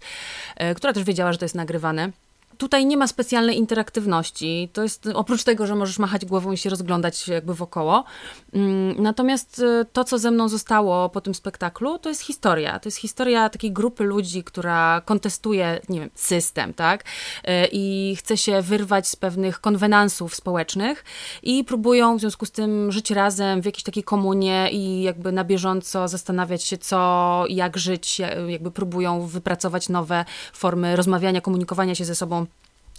która 0.77 0.93
też 0.93 1.05
wiedziała, 1.05 1.33
że 1.33 1.39
to 1.39 1.45
jest 1.45 1.55
nagrywane. 1.55 2.13
Tutaj 2.59 2.87
nie 2.87 2.97
ma 2.97 3.07
specjalnej 3.07 3.57
interaktywności. 3.59 4.71
To 4.73 4.83
jest 4.83 5.09
oprócz 5.15 5.45
tego, 5.45 5.67
że 5.67 5.75
możesz 5.75 5.99
machać 5.99 6.25
głową 6.25 6.53
i 6.53 6.57
się 6.57 6.71
rozglądać 6.71 7.29
jakby 7.29 7.55
wokoło. 7.55 8.05
Mm, 8.53 9.03
natomiast 9.03 9.59
y, 9.59 9.87
to, 9.93 10.05
co 10.05 10.19
ze 10.19 10.31
mną 10.31 10.49
zostało 10.49 11.09
po 11.09 11.21
tym 11.21 11.35
spektaklu, 11.35 11.99
to 11.99 12.09
jest 12.09 12.21
historia. 12.21 12.79
To 12.79 12.89
jest 12.89 12.99
historia 12.99 13.49
takiej 13.49 13.73
grupy 13.73 14.05
ludzi, 14.05 14.45
która 14.45 15.03
kontestuje, 15.05 15.81
nie 15.89 16.01
wiem, 16.01 16.11
system, 16.15 16.75
tak? 16.75 17.05
Y, 17.05 17.69
I 17.73 18.17
chce 18.19 18.37
się 18.37 18.63
wyrwać 18.63 19.09
z 19.09 19.17
pewnych 19.17 19.61
konwenansów 19.61 20.35
społecznych 20.35 21.05
i 21.43 21.65
próbują 21.65 22.17
w 22.17 22.21
związku 22.21 22.47
z 22.47 22.51
tym 22.51 22.93
żyć 22.93 23.11
razem 23.11 23.63
w 23.63 23.65
jakiejś 23.65 23.83
takiej 23.83 24.03
komunie 24.03 24.69
i 24.73 25.03
jakby 25.03 25.33
na 25.33 25.45
bieżąco 25.45 26.09
zastanawiać 26.09 26.63
się, 26.63 26.79
co, 26.79 27.45
jak 27.49 27.77
żyć, 27.77 28.21
jakby 28.49 28.71
próbują 28.71 29.27
wypracować 29.27 29.89
nowe 29.89 30.25
formy 30.53 30.97
rozmawiania, 30.97 31.41
komunikowania 31.41 31.95
się 31.95 32.05
ze 32.05 32.15
sobą 32.15 32.48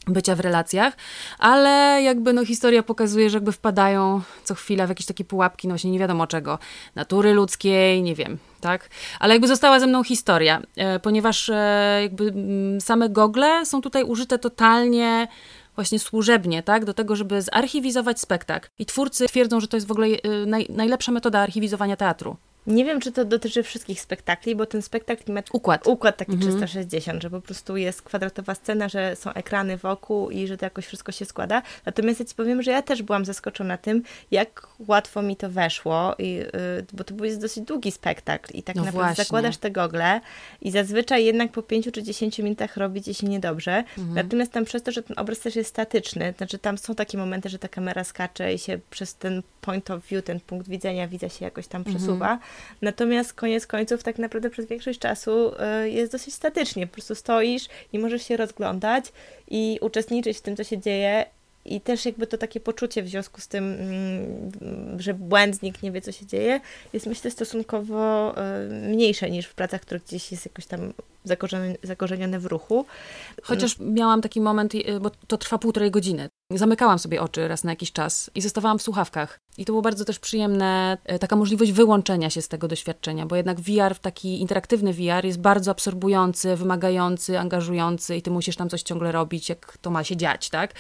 bycia 0.08 0.36
w 0.36 0.40
relacjach, 0.40 0.98
ale 1.40 2.02
jakby 2.04 2.34
no 2.34 2.46
historia 2.46 2.84
pokazuje, 2.84 3.30
że 3.30 3.38
jakby 3.38 3.52
wpadają 3.52 4.22
co 4.44 4.56
chwila 4.56 4.86
w 4.86 4.90
jakieś 4.90 5.06
takie 5.06 5.26
pułapki, 5.26 5.68
no 5.68 5.72
właśnie 5.72 5.92
nie 5.92 6.00
wiadomo 6.00 6.28
czego, 6.28 6.60
natury 6.96 7.34
ludzkiej, 7.34 8.02
nie 8.02 8.16
wiem, 8.16 8.38
tak? 8.62 8.90
Ale 9.20 9.34
jakby 9.34 9.48
została 9.48 9.80
ze 9.80 9.88
mną 9.88 10.04
historia, 10.04 10.62
e, 10.78 11.00
ponieważ 11.00 11.50
e, 11.50 12.00
jakby 12.02 12.34
same 12.80 13.10
gogle 13.10 13.66
są 13.66 13.82
tutaj 13.82 14.04
użyte 14.04 14.40
totalnie 14.40 15.28
właśnie 15.76 16.00
służebnie, 16.00 16.64
tak, 16.64 16.86
do 16.86 16.94
tego, 16.94 17.16
żeby 17.16 17.42
zarchiwizować 17.42 18.20
spektakl. 18.20 18.70
I 18.80 18.86
twórcy 18.86 19.28
twierdzą, 19.28 19.60
że 19.60 19.68
to 19.68 19.78
jest 19.78 19.88
w 19.88 19.92
ogóle 19.92 20.08
e, 20.08 20.46
naj, 20.46 20.66
najlepsza 20.70 21.12
metoda 21.12 21.40
archiwizowania 21.40 21.96
teatru. 21.96 22.38
Nie 22.68 22.86
wiem, 22.86 23.00
czy 23.02 23.12
to 23.12 23.26
dotyczy 23.26 23.64
wszystkich 23.64 24.02
spektakli, 24.02 24.56
bo 24.56 24.66
ten 24.66 24.82
spektakl 24.82 25.34
ma 25.34 25.42
układ, 25.54 25.88
układ 25.88 26.18
taki 26.18 26.32
mhm. 26.32 26.52
360, 26.52 27.24
że 27.24 27.30
po 27.30 27.42
prostu 27.42 27.78
jest 27.78 28.02
kwadratowa 28.02 28.56
scena, 28.56 28.90
że 28.90 29.16
są 29.16 29.34
ekrany 29.34 29.78
wokół 29.78 30.30
i 30.30 30.48
że 30.48 30.58
to 30.58 30.66
jakoś 30.66 30.86
wszystko 30.86 31.12
się 31.12 31.26
składa. 31.26 31.62
Natomiast 31.86 32.20
ja 32.20 32.26
Ci 32.26 32.36
powiem, 32.36 32.62
że 32.62 32.72
ja 32.72 32.82
też 32.82 33.04
byłam 33.04 33.26
zaskoczona 33.26 33.78
tym, 33.78 34.04
jak 34.32 34.68
łatwo 34.88 35.22
mi 35.22 35.36
to 35.36 35.50
weszło, 35.50 36.16
i, 36.20 36.34
yy, 36.34 36.48
bo 36.94 37.04
to 37.04 37.14
był 37.14 37.26
jest 37.26 37.42
dosyć 37.42 37.64
długi 37.64 37.92
spektakl 37.92 38.58
i 38.58 38.64
tak 38.64 38.76
no 38.76 38.84
naprawdę 38.84 39.06
właśnie. 39.06 39.24
zakładasz 39.24 39.58
te 39.58 39.72
gogle 39.72 40.22
i 40.62 40.72
zazwyczaj 40.72 41.26
jednak 41.26 41.52
po 41.52 41.64
5 41.64 41.90
czy 41.94 42.04
10 42.04 42.40
minutach 42.40 42.78
robi 42.78 43.02
Ci 43.02 43.14
się 43.14 43.28
niedobrze. 43.28 43.84
Mhm. 43.98 44.14
Natomiast 44.14 44.52
tam 44.52 44.66
przez 44.66 44.84
to, 44.84 44.92
że 44.92 45.04
ten 45.04 45.20
obraz 45.20 45.40
też 45.40 45.56
jest 45.56 45.70
statyczny, 45.70 46.34
znaczy 46.38 46.58
tam 46.58 46.78
są 46.78 46.96
takie 46.96 47.18
momenty, 47.18 47.50
że 47.50 47.60
ta 47.60 47.68
kamera 47.68 48.04
skacze 48.04 48.54
i 48.54 48.60
się 48.60 48.80
przez 48.90 49.16
ten 49.16 49.44
point 49.62 49.92
of 49.92 50.06
view, 50.06 50.26
ten 50.26 50.40
punkt 50.40 50.68
widzenia, 50.68 51.08
widza 51.08 51.30
się 51.30 51.46
jakoś 51.46 51.68
tam 51.68 51.84
przesuwa. 51.84 52.32
Mhm 52.32 52.40
Natomiast 52.82 53.34
koniec 53.34 53.68
końców 53.68 54.04
tak 54.04 54.20
naprawdę 54.20 54.50
przez 54.50 54.66
większość 54.66 55.00
czasu 55.00 55.52
e, 55.60 55.90
jest 55.90 56.12
dosyć 56.12 56.34
statycznie. 56.34 56.88
Po 56.88 56.94
prostu 56.94 57.16
stoisz 57.16 57.68
i 57.94 58.00
możesz 58.00 58.24
się 58.24 58.38
rozglądać 58.38 59.06
i 59.48 59.80
uczestniczyć 59.82 60.38
w 60.38 60.42
tym, 60.42 60.56
co 60.56 60.64
się 60.64 60.78
dzieje 60.78 61.26
i 61.66 61.82
też 61.82 62.06
jakby 62.06 62.28
to 62.28 62.38
takie 62.38 62.60
poczucie 62.60 63.04
w 63.04 63.08
związku 63.08 63.42
z 63.42 63.48
tym, 63.48 63.74
mm, 63.74 65.02
że 65.02 65.14
błędnik 65.14 65.84
nie 65.84 65.92
wie, 65.92 66.02
co 66.02 66.12
się 66.12 66.26
dzieje, 66.26 66.62
jest 66.94 67.06
myślę 67.06 67.32
stosunkowo 67.32 68.34
e, 68.38 68.68
mniejsze 68.70 69.30
niż 69.30 69.46
w 69.46 69.54
pracach, 69.54 69.82
które 69.82 70.00
gdzieś 70.08 70.32
jest 70.32 70.46
jakoś 70.46 70.66
tam 70.66 70.94
zakorzenione, 71.24 71.76
zakorzenione 71.84 72.40
w 72.40 72.46
ruchu. 72.46 72.86
Chociaż 73.44 73.80
miałam 73.80 74.22
taki 74.22 74.42
moment, 74.42 74.76
y, 74.76 75.00
bo 75.00 75.12
to 75.28 75.38
trwa 75.38 75.58
półtorej 75.58 75.92
godziny. 75.92 76.30
Zamykałam 76.54 77.00
sobie 77.00 77.22
oczy 77.22 77.48
raz 77.48 77.64
na 77.64 77.72
jakiś 77.72 77.92
czas 77.92 78.32
i 78.36 78.42
zostawałam 78.42 78.80
w 78.80 78.82
słuchawkach. 78.82 79.40
I 79.58 79.66
to 79.66 79.74
było 79.74 79.82
bardzo 79.82 80.06
też 80.06 80.20
przyjemne, 80.20 80.98
y, 81.16 81.20
taka 81.20 81.36
możliwość 81.36 81.72
wyłączenia 81.72 82.30
się 82.30 82.42
z 82.42 82.48
tego 82.48 82.68
doświadczenia, 82.68 83.26
bo 83.26 83.36
jednak 83.36 83.60
VR, 83.60 84.00
taki 84.02 84.42
interaktywny 84.42 84.94
VR 84.94 85.26
jest 85.26 85.40
bardzo 85.40 85.72
absorbujący, 85.72 86.56
wymagający, 86.56 87.40
angażujący 87.40 88.16
i 88.16 88.22
ty 88.22 88.32
musisz 88.32 88.56
tam 88.56 88.70
coś 88.70 88.84
ciągle 88.84 89.12
robić, 89.12 89.50
jak 89.50 89.78
to 89.82 89.92
ma 89.92 90.04
się 90.04 90.18
dziać, 90.18 90.50
tak? 90.50 90.74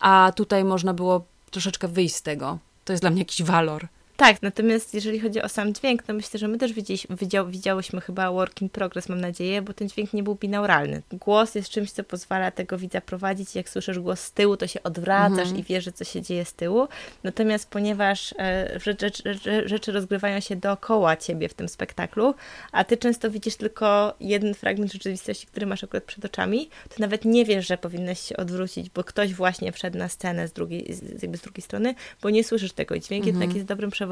A 0.00 0.32
tutaj 0.36 0.64
można 0.64 0.94
było 0.94 1.24
troszeczkę 1.50 1.88
wyjść 1.88 2.14
z 2.14 2.22
tego. 2.22 2.58
To 2.84 2.92
jest 2.92 3.02
dla 3.02 3.10
mnie 3.10 3.20
jakiś 3.20 3.42
walor. 3.42 3.88
Tak, 4.16 4.42
natomiast 4.42 4.94
jeżeli 4.94 5.20
chodzi 5.20 5.42
o 5.42 5.48
sam 5.48 5.74
dźwięk, 5.74 6.02
to 6.02 6.14
myślę, 6.14 6.40
że 6.40 6.48
my 6.48 6.58
też 6.58 6.72
widział, 7.10 7.48
widziałyśmy 7.48 8.00
chyba 8.00 8.32
work 8.32 8.62
in 8.62 8.68
progress, 8.68 9.08
mam 9.08 9.20
nadzieję, 9.20 9.62
bo 9.62 9.72
ten 9.72 9.88
dźwięk 9.88 10.12
nie 10.12 10.22
był 10.22 10.34
binauralny. 10.34 11.02
Głos 11.12 11.54
jest 11.54 11.68
czymś, 11.68 11.90
co 11.90 12.04
pozwala 12.04 12.50
tego 12.50 12.78
widza 12.78 13.00
prowadzić. 13.00 13.54
Jak 13.54 13.68
słyszysz 13.68 13.98
głos 13.98 14.20
z 14.20 14.32
tyłu, 14.32 14.56
to 14.56 14.66
się 14.66 14.82
odwracasz 14.82 15.38
mhm. 15.38 15.58
i 15.58 15.62
wiesz, 15.62 15.84
że 15.84 15.92
co 15.92 16.04
się 16.04 16.22
dzieje 16.22 16.44
z 16.44 16.54
tyłu. 16.54 16.88
Natomiast 17.24 17.70
ponieważ 17.70 18.34
e, 18.38 18.80
rzeczy, 18.80 19.10
rzeczy, 19.24 19.68
rzeczy 19.68 19.92
rozgrywają 19.92 20.40
się 20.40 20.56
dookoła 20.56 21.16
ciebie 21.16 21.48
w 21.48 21.54
tym 21.54 21.68
spektaklu, 21.68 22.34
a 22.72 22.84
ty 22.84 22.96
często 22.96 23.30
widzisz 23.30 23.56
tylko 23.56 24.14
jeden 24.20 24.54
fragment 24.54 24.92
rzeczywistości, 24.92 25.46
który 25.46 25.66
masz 25.66 25.84
akurat 25.84 26.04
przed 26.04 26.24
oczami, 26.24 26.68
to 26.88 26.94
nawet 26.98 27.24
nie 27.24 27.44
wiesz, 27.44 27.66
że 27.66 27.78
powinnaś 27.78 28.20
się 28.20 28.36
odwrócić, 28.36 28.90
bo 28.90 29.04
ktoś 29.04 29.34
właśnie 29.34 29.72
wszedł 29.72 29.98
na 29.98 30.08
scenę 30.08 30.48
z 30.48 30.52
drugiej, 30.52 30.94
jakby 31.22 31.38
z 31.38 31.40
drugiej 31.40 31.62
strony, 31.62 31.94
bo 32.22 32.30
nie 32.30 32.44
słyszysz 32.44 32.72
tego. 32.72 32.98
Dźwięk 32.98 33.26
mhm. 33.26 33.34
jednak 33.34 33.56
jest 33.56 33.66
dobrym 33.66 33.90
przewodnikiem. 33.90 34.03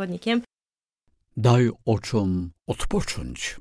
Daj 1.36 1.70
oczom 1.86 2.50
odpocząć. 2.66 3.56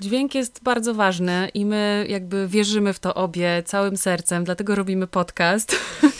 Dźwięk 0.00 0.34
jest 0.34 0.62
bardzo 0.62 0.94
ważny 0.94 1.48
i 1.54 1.64
my 1.64 2.06
jakby 2.08 2.48
wierzymy 2.48 2.92
w 2.92 3.00
to 3.00 3.14
obie 3.14 3.62
całym 3.62 3.96
sercem, 3.96 4.44
dlatego 4.44 4.74
robimy 4.74 5.06
podcast. 5.06 5.76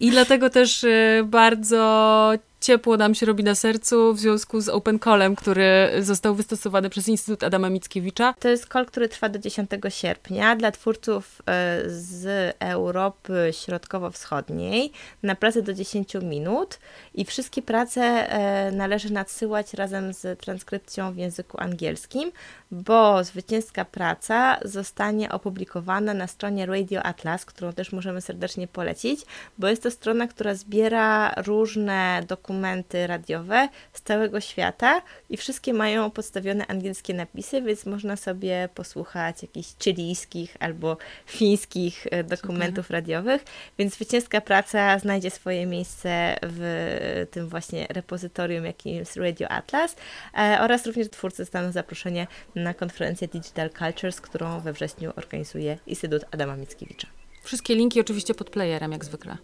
I 0.00 0.10
dlatego 0.10 0.50
też 0.50 0.84
y, 0.84 1.22
bardzo 1.24 2.32
ciepło 2.60 2.96
nam 2.96 3.14
się 3.14 3.26
robi 3.26 3.44
na 3.44 3.54
sercu 3.54 4.14
w 4.14 4.18
związku 4.18 4.60
z 4.60 4.68
Open 4.68 4.98
Callem, 4.98 5.36
który 5.36 5.90
został 6.00 6.34
wystosowany 6.34 6.90
przez 6.90 7.08
Instytut 7.08 7.44
Adama 7.44 7.70
Mickiewicza. 7.70 8.34
To 8.40 8.48
jest 8.48 8.68
call, 8.68 8.86
który 8.86 9.08
trwa 9.08 9.28
do 9.28 9.38
10 9.38 9.70
sierpnia 9.88 10.56
dla 10.56 10.70
twórców 10.70 11.42
e, 11.46 11.82
z 11.86 12.56
Europy 12.58 13.50
Środkowo-Wschodniej 13.52 14.92
na 15.22 15.34
pracę 15.34 15.62
do 15.62 15.74
10 15.74 16.14
minut 16.22 16.78
i 17.14 17.24
wszystkie 17.24 17.62
prace 17.62 18.02
e, 18.02 18.72
należy 18.72 19.12
nadsyłać 19.12 19.74
razem 19.74 20.12
z 20.12 20.40
transkrypcją 20.40 21.12
w 21.12 21.16
języku 21.16 21.60
angielskim, 21.60 22.32
bo 22.70 23.24
zwycięska 23.24 23.84
praca 23.84 24.58
zostanie 24.64 25.32
opublikowana 25.32 26.14
na 26.14 26.26
stronie 26.26 26.66
Radio 26.66 27.02
Atlas, 27.02 27.44
którą 27.44 27.72
też 27.72 27.92
możemy 27.92 28.20
serdecznie 28.20 28.68
polecić, 28.68 29.20
bo 29.58 29.68
jest 29.68 29.82
to 29.82 29.90
strona, 29.90 30.28
która 30.28 30.54
zbiera 30.54 31.34
różne 31.36 32.22
dokumenty 32.28 33.06
radiowe 33.06 33.68
z 33.92 34.02
całego 34.02 34.40
świata 34.40 35.02
i 35.30 35.36
wszystkie 35.36 35.72
mają 35.74 36.10
podstawione 36.10 36.66
angielskie 36.66 37.14
napisy, 37.14 37.62
więc 37.62 37.86
można 37.86 38.16
sobie 38.16 38.68
posłuchać 38.74 39.42
jakichś 39.42 39.68
chilijskich 39.84 40.56
albo 40.60 40.96
fińskich 41.26 42.06
e, 42.10 42.24
dokumentów 42.24 42.86
Super. 42.86 42.94
radiowych, 42.94 43.44
więc 43.78 43.94
zwycięska 43.94 44.40
praca 44.40 44.98
znajdzie 44.98 45.30
swoje 45.30 45.66
miejsce 45.66 46.36
w 46.42 47.26
tym 47.30 47.48
właśnie 47.48 47.86
repozytorium, 47.90 48.64
jakim 48.64 48.94
jest 48.94 49.16
Radio 49.16 49.48
Atlas 49.48 49.96
e, 50.38 50.58
oraz 50.60 50.86
również 50.86 51.10
twórcy 51.10 51.42
dostaną 51.42 51.72
zaproszenie 51.72 52.26
na 52.54 52.74
konferencję 52.74 53.28
Digital 53.28 53.70
Cultures, 53.70 54.20
którą 54.20 54.60
we 54.60 54.72
wrześniu 54.72 55.12
organizuje 55.16 55.78
Instytut 55.86 56.24
Adama 56.30 56.56
Mickiewicza. 56.56 57.19
Wszystkie 57.42 57.74
linki 57.74 58.00
oczywiście 58.00 58.34
pod 58.34 58.50
playerem, 58.50 58.92
jak 58.92 59.04
zwykle. 59.04 59.36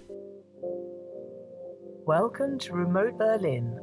Welcome 2.06 2.58
to 2.58 2.76
remote 2.76 3.12
Berlin. 3.12 3.80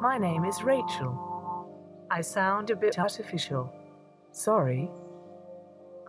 My 0.00 0.18
name 0.20 0.48
is 0.48 0.56
Rachel. 0.64 1.18
I 2.18 2.24
sound 2.24 2.70
a 2.70 2.76
bit 2.76 2.98
artificial. 2.98 3.68
Sorry. 4.32 4.90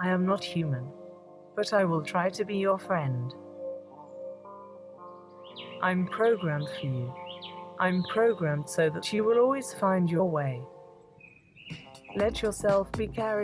I 0.06 0.10
am 0.10 0.26
not 0.26 0.46
human, 0.46 0.92
but 1.56 1.74
I 1.74 1.86
will 1.86 2.04
try 2.04 2.32
to 2.32 2.46
be 2.46 2.54
your 2.54 2.80
friend. 2.80 3.32
I'm 5.82 6.08
programmed 6.08 6.70
for 6.80 6.88
you. 6.88 7.14
I'm 7.80 8.04
programmed 8.14 8.70
so 8.70 8.90
that 8.90 9.14
you 9.14 9.26
will 9.26 9.40
always 9.40 9.74
find 9.74 10.10
your 10.10 10.32
way. 10.32 10.62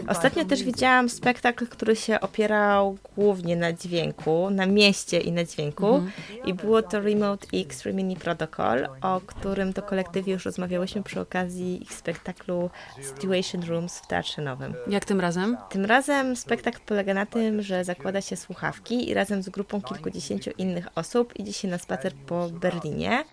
Ostatnio 0.08 0.46
też 0.46 0.64
widziałam 0.64 1.10
spektakl, 1.10 1.68
który 1.68 1.96
się 1.96 2.20
opierał 2.20 2.98
głównie 3.16 3.56
na 3.56 3.74
dźwięku, 3.74 4.50
na 4.50 4.66
mieście 4.66 5.20
i 5.20 5.32
na 5.32 5.44
dźwięku. 5.44 5.88
Mhm. 5.96 6.12
I 6.46 6.54
było 6.54 6.82
to 6.82 7.00
Remote 7.02 7.48
X 7.54 7.86
Rimini 7.86 8.16
Protocol, 8.16 8.88
o 9.02 9.22
którym 9.26 9.74
to 9.74 9.82
kolektywie 9.82 10.34
już 10.34 10.46
rozmawiałyśmy 10.46 11.04
przy 11.04 11.22
okazji 11.22 11.84
ich 11.84 11.94
spektaklu 11.94 12.70
Situation 13.02 13.64
Rooms 13.64 14.00
w 14.00 14.08
Teatrze 14.08 14.42
Nowym. 14.42 14.74
Jak 14.88 15.06
tym 15.06 15.20
razem? 15.20 15.58
Tym 15.70 15.86
razem 15.86 16.36
spektakl 16.36 16.80
polega 16.86 17.14
na 17.14 17.26
tym, 17.26 17.62
że 17.62 17.84
zakłada 17.84 18.22
się 18.22 18.36
słuchawki 18.36 19.10
i 19.10 19.14
razem 19.14 19.44
z 19.44 19.50
grupą 19.50 19.82
kilkudziesięciu 19.82 20.52
innych 20.58 20.88
osób 20.96 21.40
idzie 21.40 21.54
się 21.54 21.68
na 21.68 21.78
spacer 21.78 22.14
po 22.14 22.50
Berlinie. 22.50 23.24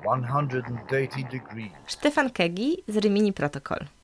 180 0.00 1.30
degrees. 1.30 1.72
Stefan 1.86 2.30
Kegi 2.30 2.76
z 2.88 2.96
Rimini 2.96 3.32
Protocol. 3.32 3.99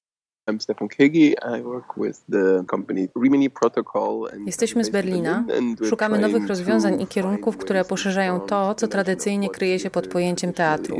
Jesteśmy 4.46 4.84
z 4.84 4.90
Berlina. 4.90 5.44
Szukamy 5.88 6.18
nowych 6.18 6.46
rozwiązań 6.46 7.00
i 7.00 7.06
kierunków, 7.06 7.56
które 7.56 7.84
poszerzają 7.84 8.40
to, 8.40 8.74
co 8.74 8.88
tradycyjnie 8.88 9.48
kryje 9.50 9.78
się 9.78 9.90
pod 9.90 10.08
pojęciem 10.08 10.52
teatru. 10.52 10.96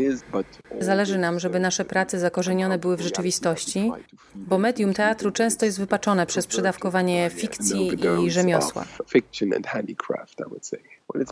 Zależy 0.81 1.19
nam, 1.19 1.41
żeby 1.41 1.61
nasze 1.61 1.85
prace 1.85 2.19
zakorzenione 2.19 2.79
były 2.79 2.97
w 2.97 3.01
rzeczywistości, 3.01 3.93
bo 4.35 4.59
medium 4.59 4.95
teatru 4.95 5.31
często 5.31 5.67
jest 5.67 5.79
wypaczone 5.81 6.27
przez 6.27 6.47
przedawkowanie 6.47 7.31
fikcji 7.31 7.91
i 8.27 8.31
rzemiosła. 8.31 8.85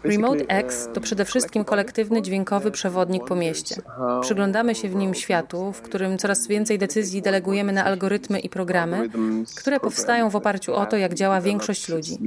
Remote 0.05 0.45
X 0.49 0.89
to 0.95 1.01
przede 1.01 1.25
wszystkim 1.25 1.65
kolektywny 1.65 2.23
dźwiękowy 2.23 2.71
przewodnik 2.71 3.25
po 3.25 3.37
mieście. 3.37 3.75
Przyglądamy 4.21 4.75
się 4.75 4.89
w 4.89 4.95
nim 4.95 5.15
światu, 5.15 5.73
w 5.73 5.83
którym 5.83 6.19
coraz 6.19 6.47
więcej 6.47 6.79
decyzji 6.79 7.23
delegujemy 7.23 7.73
na 7.73 7.85
algorytmy 7.85 8.41
i 8.41 8.49
programy, 8.49 9.09
które 9.57 9.81
powstają 9.81 10.31
w 10.31 10.37
oparciu 10.37 10.75
o 10.75 10.87
to, 10.87 10.97
jak 10.97 11.15
działa 11.15 11.41
większość 11.41 11.89
ludzi. 11.89 12.19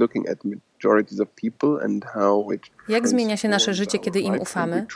Jak 2.88 3.08
zmienia 3.08 3.36
się 3.36 3.48
nasze 3.48 3.74
życie, 3.74 3.98
kiedy 3.98 4.20
im 4.20 4.34
ufamy? 4.40 4.86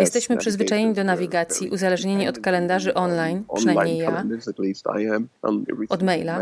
Jesteśmy 0.00 0.36
przyzwyczajeni 0.40 0.94
do 0.94 1.04
nawigacji, 1.04 1.70
uzależnieni 1.70 2.28
od 2.28 2.38
kalendarzy 2.38 2.94
online, 2.94 3.44
przynajmniej 3.56 3.98
ja, 3.98 4.24
od 5.88 6.02
maila. 6.02 6.38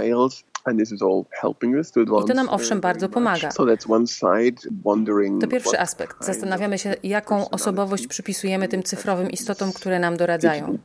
I 2.25 2.29
to 2.29 2.35
nam 2.35 2.49
owszem 2.49 2.81
bardzo 2.81 3.09
pomaga. 3.09 3.49
To 5.41 5.47
pierwszy 5.49 5.81
aspekt. 5.81 6.17
Zastanawiamy 6.25 6.79
się, 6.79 6.95
jaką 7.03 7.51
osobowość 7.51 8.07
przypisujemy 8.07 8.69
tym 8.69 8.83
cyfrowym 8.83 9.31
istotom, 9.31 9.73
które 9.73 9.99
nam 9.99 10.17
doradzają. 10.17 10.79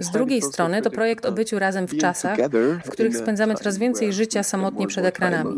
Z 0.00 0.10
drugiej 0.10 0.42
strony 0.42 0.82
to 0.82 0.90
projekt 0.90 1.26
o 1.26 1.32
byciu 1.32 1.58
razem 1.58 1.86
w 1.86 1.96
czasach, 1.96 2.38
w 2.84 2.90
których 2.90 3.16
spędzamy 3.16 3.54
coraz 3.54 3.78
więcej 3.78 4.12
życia 4.12 4.42
samotnie 4.42 4.86
przed 4.86 5.04
ekranami. 5.04 5.56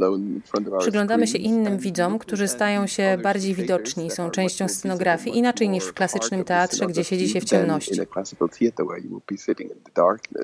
Przyglądamy 0.78 1.26
się 1.26 1.38
innym 1.38 1.78
widzom, 1.78 2.18
którzy 2.18 2.48
stają 2.48 2.86
się 2.86 3.18
bardziej 3.22 3.54
widoczni, 3.54 4.10
są 4.10 4.30
częścią 4.30 4.68
scenografii, 4.68 5.38
inaczej 5.38 5.68
niż 5.68 5.84
w 5.84 5.92
klasycznym 5.92 6.44
teatrze, 6.44 6.86
gdzie 6.86 7.04
siedzi 7.04 7.28
się 7.28 7.40
w 7.40 7.44
ciemności. 7.44 8.00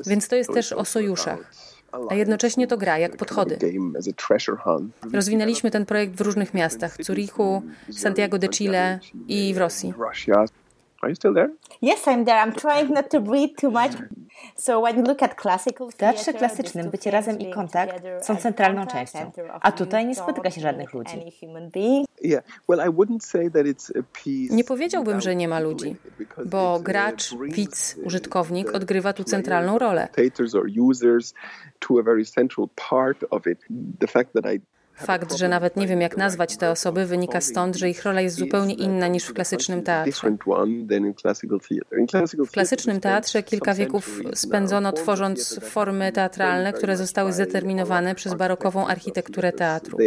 Więc 0.07 0.29
to 0.29 0.37
jest 0.37 0.53
też 0.53 0.73
o 0.73 0.85
sojuszach. 0.85 1.51
A 2.11 2.15
jednocześnie 2.15 2.67
to 2.67 2.77
gra, 2.77 2.99
jak 2.99 3.17
podchody. 3.17 3.59
Rozwinęliśmy 5.13 5.71
ten 5.71 5.87
projekt 5.87 6.15
w 6.15 6.21
różnych 6.21 6.55
miastach, 6.55 6.97
w 6.97 7.05
Zurichu, 7.05 7.63
Santiago 7.91 8.39
de 8.39 8.49
Chile 8.49 9.01
i 9.29 9.55
w 9.55 9.59
Rosji. 9.59 9.95
Are 11.03 11.11
you 11.11 11.15
still 11.15 11.35
there? 11.35 11.51
Yes, 11.81 12.09
I'm 12.09 12.25
there. 12.25 12.39
I'm 12.43 12.53
trying 12.53 12.91
not 12.91 13.11
to 13.11 13.21
breathe 13.21 13.57
too 13.57 13.71
much. 13.71 13.93
So 14.57 14.81
when 14.81 14.97
you 14.97 15.05
look 15.05 15.23
at 15.23 15.37
classical 15.37 15.91
W 15.91 15.97
teatrze 15.97 16.33
klasycznym 16.33 16.91
bycie 16.91 17.11
razem 17.11 17.39
i 17.39 17.51
kontakt 17.51 18.03
są 18.23 18.37
centralną 18.37 18.87
częścią, 18.87 19.33
a 19.61 19.73
tutaj 19.73 20.07
nie 20.07 20.15
spotyka 20.15 20.51
się 20.51 20.61
żadnych 20.61 20.93
ludzi. 20.93 21.17
Yeah. 22.23 22.45
Well, 22.69 22.89
I 22.89 22.91
wouldn't 22.91 23.21
say 23.21 23.51
that 23.51 23.67
it's 23.67 23.91
a 23.99 24.03
piece 24.13 24.55
Nie 24.55 24.65
powiedziałbym, 24.65 25.21
że 25.21 25.37
nie 25.37 25.49
ma 25.49 25.61
ludzi, 25.61 25.97
bo 26.47 26.81
gracz, 26.81 27.35
widz, 27.35 27.97
użytkownik 28.05 28.75
odgrywa 28.75 29.13
tu 29.13 29.25
centralną 29.25 29.79
rolę. 29.79 30.09
Fakt, 34.99 35.37
że 35.37 35.49
nawet 35.49 35.77
nie 35.77 35.87
wiem, 35.87 36.01
jak 36.01 36.17
nazwać 36.17 36.57
te 36.57 36.71
osoby, 36.71 37.07
wynika 37.07 37.41
stąd, 37.41 37.77
że 37.77 37.91
ich 37.91 38.05
rola 38.05 38.21
jest 38.21 38.37
zupełnie 38.37 38.75
inna 38.75 39.09
niż 39.09 39.25
w 39.25 39.33
klasycznym 39.33 39.83
teatrze. 39.83 40.31
W 42.47 42.51
klasycznym 42.51 43.01
teatrze 43.01 43.43
kilka 43.43 43.75
wieków 43.75 44.21
spędzono 44.35 44.93
tworząc 44.93 45.61
formy 45.63 46.13
teatralne, 46.13 46.73
które 46.73 46.97
zostały 46.97 47.33
zdeterminowane 47.33 48.15
przez 48.15 48.35
barokową 48.35 48.87
architekturę 48.87 49.53
teatru. 49.53 49.99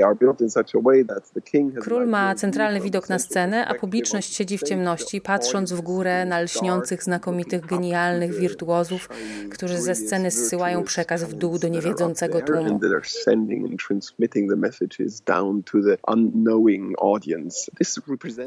Król 1.82 2.08
ma 2.08 2.36
centralny 2.36 2.82
widok 2.82 3.10
na 3.10 3.20
scenę, 3.20 3.66
a 3.68 3.74
publiczność 3.74 4.36
siedzi 4.36 4.58
w 4.58 4.64
ciemności, 4.64 5.22
patrząc 5.22 5.74
w 5.74 5.82
górę 5.82 6.26
na 6.26 6.40
lśniących, 6.42 7.04
znakomitych, 7.04 7.66
genialnych 7.66 8.34
wirtuozów, 8.34 9.10
którzy 9.52 9.78
ze 9.78 9.96
sceny 9.96 10.32
zsyłają 10.32 10.84
przekaz 10.84 11.24
w 11.24 11.34
dół 11.34 11.60
do 11.60 11.68
niewiedzącego 11.68 12.42
tłumu. 12.42 12.80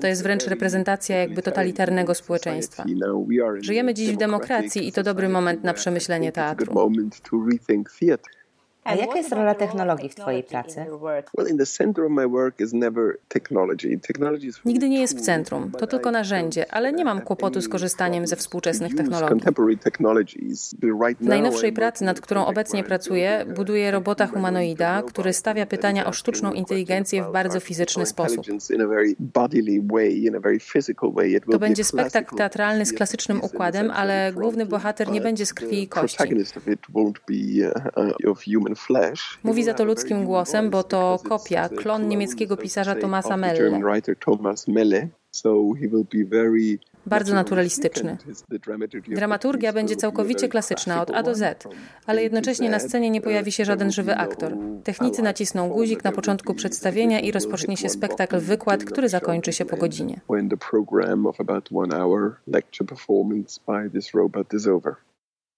To 0.01 0.07
jest 0.07 0.23
wręcz 0.23 0.47
reprezentacja 0.47 1.17
jakby 1.17 1.43
totalitarnego 1.43 2.15
społeczeństwa. 2.15 2.85
Żyjemy 3.61 3.95
dziś 3.95 4.13
w 4.13 4.17
demokracji 4.17 4.89
i 4.89 4.93
to 4.93 5.03
dobry 5.03 5.29
moment 5.29 5.65
na 5.65 5.75
przemyślenie 5.75 6.33
teatru. 6.33 6.75
A 8.85 8.95
jaka 8.95 9.17
jest 9.19 9.33
rola 9.33 9.55
technologii 9.55 10.09
w 10.09 10.15
Twojej 10.15 10.43
pracy? 10.43 10.87
Nigdy 14.65 14.89
nie 14.89 15.01
jest 15.01 15.19
w 15.19 15.21
centrum, 15.21 15.71
to 15.79 15.87
tylko 15.87 16.11
narzędzie, 16.11 16.73
ale 16.75 16.93
nie 16.93 17.05
mam 17.05 17.21
kłopotu 17.21 17.61
z 17.61 17.69
korzystaniem 17.69 18.27
ze 18.27 18.37
współczesnych 18.37 18.95
technologii. 18.95 19.27
W 19.27 19.31
now, 21.21 21.29
najnowszej 21.29 21.73
pracy, 21.73 22.05
nad 22.05 22.21
którą 22.21 22.47
obecnie 22.47 22.85
pracuję, 22.85 23.47
buduję 23.57 23.91
robota 23.91 24.27
humanoida, 24.27 25.03
który 25.03 25.33
stawia 25.33 25.67
pytania 25.67 26.07
o 26.07 26.13
sztuczną 26.13 26.53
inteligencję 26.53 27.23
w 27.25 27.33
bardzo 27.33 27.61
fizyczny 27.61 28.07
sposób. 28.07 28.47
To 31.53 31.59
będzie 31.59 31.85
spektakl 31.85 32.37
teatralny 32.37 32.87
z 32.87 32.93
klasycznym 32.93 33.41
układem, 33.45 33.91
ale 33.91 34.33
główny 34.33 34.67
bohater 34.67 35.11
nie 35.11 35.21
będzie 35.21 35.47
z 35.47 35.55
krwi 35.55 35.83
i 35.83 35.89
kości. 35.89 36.17
Mówi 39.43 39.65
za 39.65 39.75
to 39.75 39.85
ludzkim 39.85 40.25
głosem, 40.25 40.71
bo 40.71 40.83
to 40.83 41.21
kopia, 41.29 41.69
klon 41.69 42.09
niemieckiego 42.09 42.57
pisarza 42.57 42.95
Tomasa 42.95 43.37
Melle. 43.37 43.55
Bardzo 47.07 47.35
naturalistyczny. 47.35 48.17
Dramaturgia 49.09 49.73
będzie 49.73 49.97
całkowicie 49.97 50.49
klasyczna 50.49 51.03
od 51.03 51.11
A 51.11 51.23
do 51.23 51.35
Z, 51.35 51.65
ale 52.07 52.23
jednocześnie 52.23 52.71
na 52.71 52.79
scenie 52.79 53.11
nie 53.11 53.21
pojawi 53.21 53.53
się 53.53 53.65
żaden 53.65 53.93
żywy 53.93 54.17
aktor. 54.17 54.57
Technicy 54.85 55.23
nacisną 55.23 55.69
guzik 55.69 56.05
na 56.05 56.13
początku 56.13 56.55
przedstawienia 56.55 57.21
i 57.21 57.33
rozpocznie 57.33 57.77
się 57.77 57.89
spektakl 57.89 58.39
wykład, 58.39 58.85
który 58.85 59.09
zakończy 59.09 59.53
się 59.53 59.65
po 59.65 59.77
godzinie. 59.77 60.21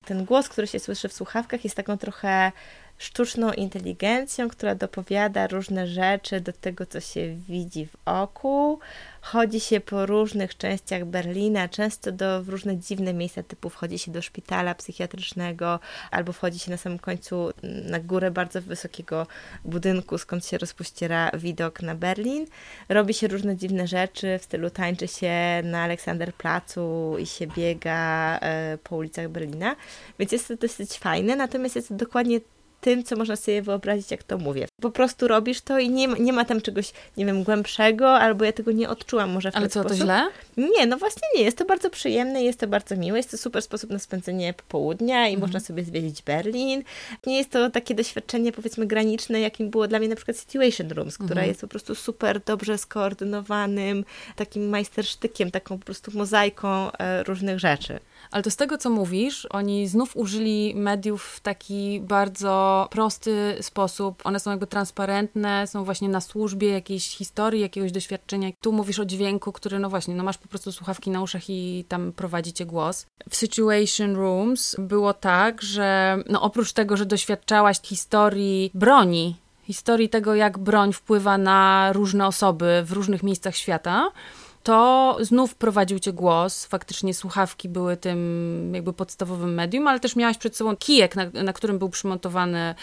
Ten 0.05 0.25
głos, 0.25 0.49
który 0.49 0.67
się 0.67 0.79
słyszy 0.79 1.09
w 1.09 1.13
słuchawkach, 1.13 1.65
jest 1.65 1.77
taką 1.77 1.97
trochę 1.97 2.53
sztuczną 2.99 3.53
inteligencją, 3.53 4.49
która 4.49 4.75
dopowiada 4.75 5.47
różne 5.47 5.87
rzeczy 5.87 6.41
do 6.41 6.53
tego, 6.53 6.87
co 6.87 7.01
się 7.01 7.37
widzi 7.49 7.87
w 7.87 7.97
oku. 8.05 8.81
Chodzi 9.21 9.61
się 9.61 9.81
po 9.81 10.07
różnych 10.07 10.57
częściach 10.57 11.05
Berlina, 11.05 11.69
często 11.69 12.13
do 12.13 12.43
w 12.43 12.49
różne 12.49 12.77
dziwne 12.77 13.15
miejsca, 13.15 13.43
typu 13.43 13.71
wchodzi 13.71 13.99
się 13.99 14.13
do 14.13 14.23
szpitala 14.23 14.75
psychiatrycznego, 14.75 15.81
albo 16.11 16.33
wchodzi 16.33 16.59
się 16.59 16.71
na 16.71 16.77
samym 16.77 16.99
końcu 16.99 17.51
na 17.63 18.01
górę 18.01 18.31
bardzo 18.31 18.63
wysokiego 18.63 19.27
budynku, 19.65 20.19
skąd 20.19 20.47
się 20.47 20.59
rozpościera 20.59 21.31
widok 21.35 21.83
na 21.83 21.95
Berlin. 21.95 22.47
Robi 22.89 23.15
się 23.15 23.29
różne 23.29 23.57
dziwne 23.57 23.87
rzeczy, 23.87 24.39
w 24.39 24.45
stylu 24.45 24.71
tańczy 24.71 25.09
się 25.09 25.33
na 25.65 25.83
Aleksanderplatzu 25.83 27.17
i 27.19 27.27
się 27.27 27.47
biega 27.47 28.39
e, 28.39 28.79
po 28.83 28.97
ulicach 28.97 29.29
Berlina, 29.29 29.77
więc 30.19 30.33
jest 30.33 30.49
to 30.49 30.57
dosyć 30.57 30.99
fajne, 30.99 31.37
natomiast 31.37 31.77
jest 31.77 31.89
to 31.89 31.95
dokładnie 31.95 32.41
tym, 32.87 33.05
co 33.05 33.17
można 33.17 33.37
sobie 33.37 33.63
wyobrazić, 33.63 34.11
jak 34.11 34.23
to 34.23 34.39
mówię. 34.39 34.67
Po 34.83 34.91
prostu 34.91 35.29
robisz 35.29 35.61
to 35.61 35.79
i 35.79 35.91
nie, 35.91 36.09
ma- 36.09 36.19
nie 36.19 36.33
ma 36.33 36.45
tam 36.45 36.61
czegoś, 36.61 36.93
nie 37.17 37.27
wiem, 37.27 37.43
głębszego, 37.45 38.11
albo 38.19 38.45
ja 38.45 38.53
tego 38.53 38.73
nie 38.73 38.89
odczułam 38.89 39.31
może 39.31 39.53
w 39.53 39.57
Ale 39.57 39.63
ten 39.63 39.71
co, 39.71 39.83
to 39.83 39.89
sposób. 39.89 40.05
źle? 40.05 40.27
Nie, 40.57 40.87
no 40.87 40.97
właśnie 40.99 41.23
nie. 41.37 41.43
Jest 41.43 41.59
to 41.59 41.65
bardzo 41.65 41.91
przyjemne, 41.91 42.43
jest 42.43 42.61
to 42.61 42.67
bardzo 42.67 42.97
miłe, 42.97 43.19
jest 43.19 43.31
to 43.31 43.39
super 43.39 43.63
sposób 43.63 43.91
na 43.91 43.99
spędzenie 43.99 44.55
popołudnia 44.55 45.21
i 45.29 45.35
Mhm. 45.35 45.41
można 45.41 45.61
sobie 45.61 45.85
zwiedzić 45.85 46.23
Berlin. 46.23 46.83
Nie 47.27 47.37
jest 47.39 47.51
to 47.51 47.71
takie 47.71 47.95
doświadczenie, 47.95 48.53
powiedzmy, 48.53 48.87
graniczne, 48.87 49.41
jakim 49.41 49.71
było 49.71 49.89
dla 49.89 49.99
mnie 49.99 50.09
na 50.09 50.17
przykład 50.17 50.37
Situation 50.37 50.91
Rooms, 50.91 51.15
która 51.15 51.31
Mhm. 51.31 51.49
jest 51.49 51.61
po 51.61 51.69
prostu 51.69 51.95
super 51.95 52.41
dobrze 52.41 52.79
skoordynowanym, 52.79 54.05
takim 54.37 54.69
majstersztykiem, 54.69 55.51
taką 55.51 55.79
po 55.79 55.85
prostu 55.85 56.11
mozaiką 56.19 56.93
e, 56.93 57.23
różnych 57.23 57.59
rzeczy. 57.59 57.99
Ale 58.31 58.43
to 58.43 58.51
z 58.51 58.57
tego, 58.57 58.79
co 58.79 58.91
mówisz, 58.91 59.47
oni 59.51 59.89
znów 59.89 60.17
użyli 60.17 60.75
mediów 60.75 61.25
w 61.25 61.41
taki 61.41 62.01
bardzo 62.01 62.89
prosty 62.91 63.57
sposób. 63.61 64.23
One 64.25 64.41
są 64.41 64.51
jakby 64.51 64.67
transparentne, 64.67 65.67
są 65.67 65.85
właśnie 65.85 66.09
na 66.09 66.21
służbie 66.21 66.69
jakiejś 66.69 67.17
historii, 67.17 67.61
jakiegoś 67.61 67.93
doświadczenia. 67.93 68.51
Tu 68.61 68.73
mówisz 68.73 68.99
o 68.99 69.05
dźwięku, 69.05 69.53
który, 69.53 69.79
no 69.79 69.91
właśnie, 69.91 70.15
no 70.15 70.25
masz 70.25 70.39
po 70.39 70.49
prostu 70.49 70.73
słuchawki 70.73 71.11
na 71.11 71.23
uszach 71.23 71.51
i 71.51 71.85
tam 71.89 72.13
prowadzicie 72.13 72.67
głos. 72.67 73.07
W 73.31 73.37
Situation 73.37 74.17
Rooms 74.17 74.77
było 74.79 75.15
tak, 75.15 75.63
że 75.63 76.19
no 76.29 76.43
oprócz 76.43 76.73
tego, 76.73 76.97
że 76.97 77.07
doświadczałaś 77.07 77.81
historii 77.83 78.71
broni, 78.75 79.37
historii 79.65 80.09
tego, 80.09 80.35
jak 80.35 80.59
broń 80.59 80.93
wpływa 80.93 81.39
na 81.39 81.93
różne 81.93 82.27
osoby 82.27 82.83
w 82.85 82.93
różnych 82.93 83.23
miejscach 83.23 83.57
świata, 83.57 84.11
to 84.67 85.17
znów 85.21 85.55
prowadził 85.55 85.99
cię 85.99 86.13
głos. 86.13 86.67
Faktycznie 86.67 87.15
słuchawki 87.15 87.69
były 87.69 87.97
tym 87.97 88.73
jakby 88.75 88.93
podstawowym 88.93 89.55
medium, 89.55 89.89
ale 89.89 90.01
też 90.01 90.17
miałaś 90.17 90.39
przed 90.39 90.57
sobą 90.57 90.77
kijek, 90.77 91.17
na, 91.17 91.31
na 91.45 91.53
którym 91.53 91.79
był 91.79 91.89
przymontowany 91.89 92.59
e, 92.59 92.75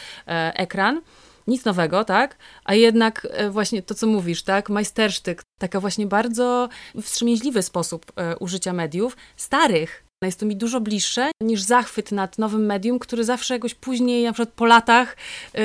ekran. 0.55 1.01
Nic 1.47 1.65
nowego, 1.65 2.05
tak? 2.05 2.37
A 2.65 2.73
jednak 2.73 3.27
e, 3.31 3.49
właśnie 3.49 3.81
to, 3.81 3.95
co 3.95 4.07
mówisz, 4.07 4.43
tak? 4.43 4.69
Majstersztyk, 4.69 5.43
taka 5.59 5.79
właśnie 5.79 6.07
bardzo 6.07 6.69
wstrzemięźliwy 7.01 7.61
sposób 7.61 8.11
e, 8.15 8.37
użycia 8.37 8.73
mediów, 8.73 9.17
starych. 9.37 10.03
Jest 10.23 10.39
to 10.39 10.45
mi 10.45 10.55
dużo 10.55 10.81
bliższe 10.81 11.31
niż 11.41 11.61
zachwyt 11.61 12.11
nad 12.11 12.37
nowym 12.37 12.65
medium, 12.65 12.99
który 12.99 13.23
zawsze 13.23 13.53
jakoś 13.53 13.75
później, 13.75 14.23
na 14.23 14.33
przykład 14.33 14.55
po 14.55 14.65
latach, 14.65 15.17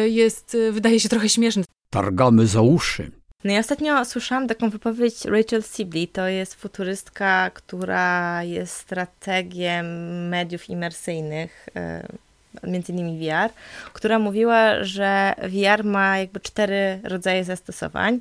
jest, 0.05 0.57
wydaje 0.73 1.01
się 1.01 1.09
trochę 1.09 1.29
śmieszny. 1.29 1.65
Targamy 1.91 2.47
za 2.47 2.61
uszy. 2.61 3.18
No 3.45 3.53
i 3.53 3.59
ostatnio 3.59 4.05
słyszałam 4.05 4.49
taką 4.49 4.71
wypowiedź 4.71 5.25
Rachel 5.25 5.63
Sibley, 5.63 6.09
to 6.09 6.29
jest 6.29 6.55
futurystka, 6.55 7.51
która 7.55 8.43
jest 8.43 8.75
strategiem 8.75 9.87
mediów 10.29 10.71
imersyjnych, 10.71 11.69
e, 11.77 12.07
między 12.63 12.93
innymi 12.93 13.19
VR, 13.19 13.51
która 13.93 14.19
mówiła, 14.19 14.85
że 14.85 15.35
VR 15.43 15.85
ma 15.85 16.19
jakby 16.19 16.41
cztery 16.41 17.01
rodzaje 17.05 17.45
zastosowań. 17.45 18.21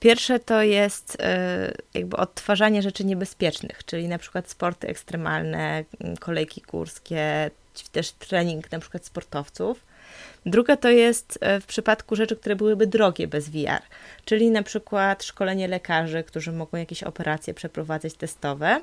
Pierwsze 0.00 0.38
to 0.38 0.62
jest 0.62 1.16
e, 1.20 1.72
jakby 1.94 2.16
odtwarzanie 2.16 2.82
rzeczy 2.82 3.04
niebezpiecznych, 3.04 3.84
czyli 3.84 4.08
na 4.08 4.18
przykład 4.18 4.50
sporty 4.50 4.88
ekstremalne, 4.88 5.84
kolejki 6.20 6.60
górskie, 6.60 7.50
też 7.92 8.12
trening 8.12 8.72
na 8.72 8.78
przykład 8.78 9.04
sportowców. 9.04 9.91
Druga 10.46 10.76
to 10.76 10.90
jest 10.90 11.38
e, 11.40 11.60
w 11.60 11.66
przypadku 11.66 12.16
rzeczy, 12.16 12.36
które 12.36 12.56
byłyby 12.56 12.86
drogie 12.86 13.28
bez 13.28 13.48
VR, 13.48 13.82
czyli 14.24 14.50
na 14.50 14.62
przykład 14.62 15.24
szkolenie 15.24 15.68
lekarzy, 15.68 16.24
którzy 16.24 16.52
mogą 16.52 16.78
jakieś 16.78 17.02
operacje 17.02 17.54
przeprowadzać 17.54 18.14
testowe. 18.14 18.80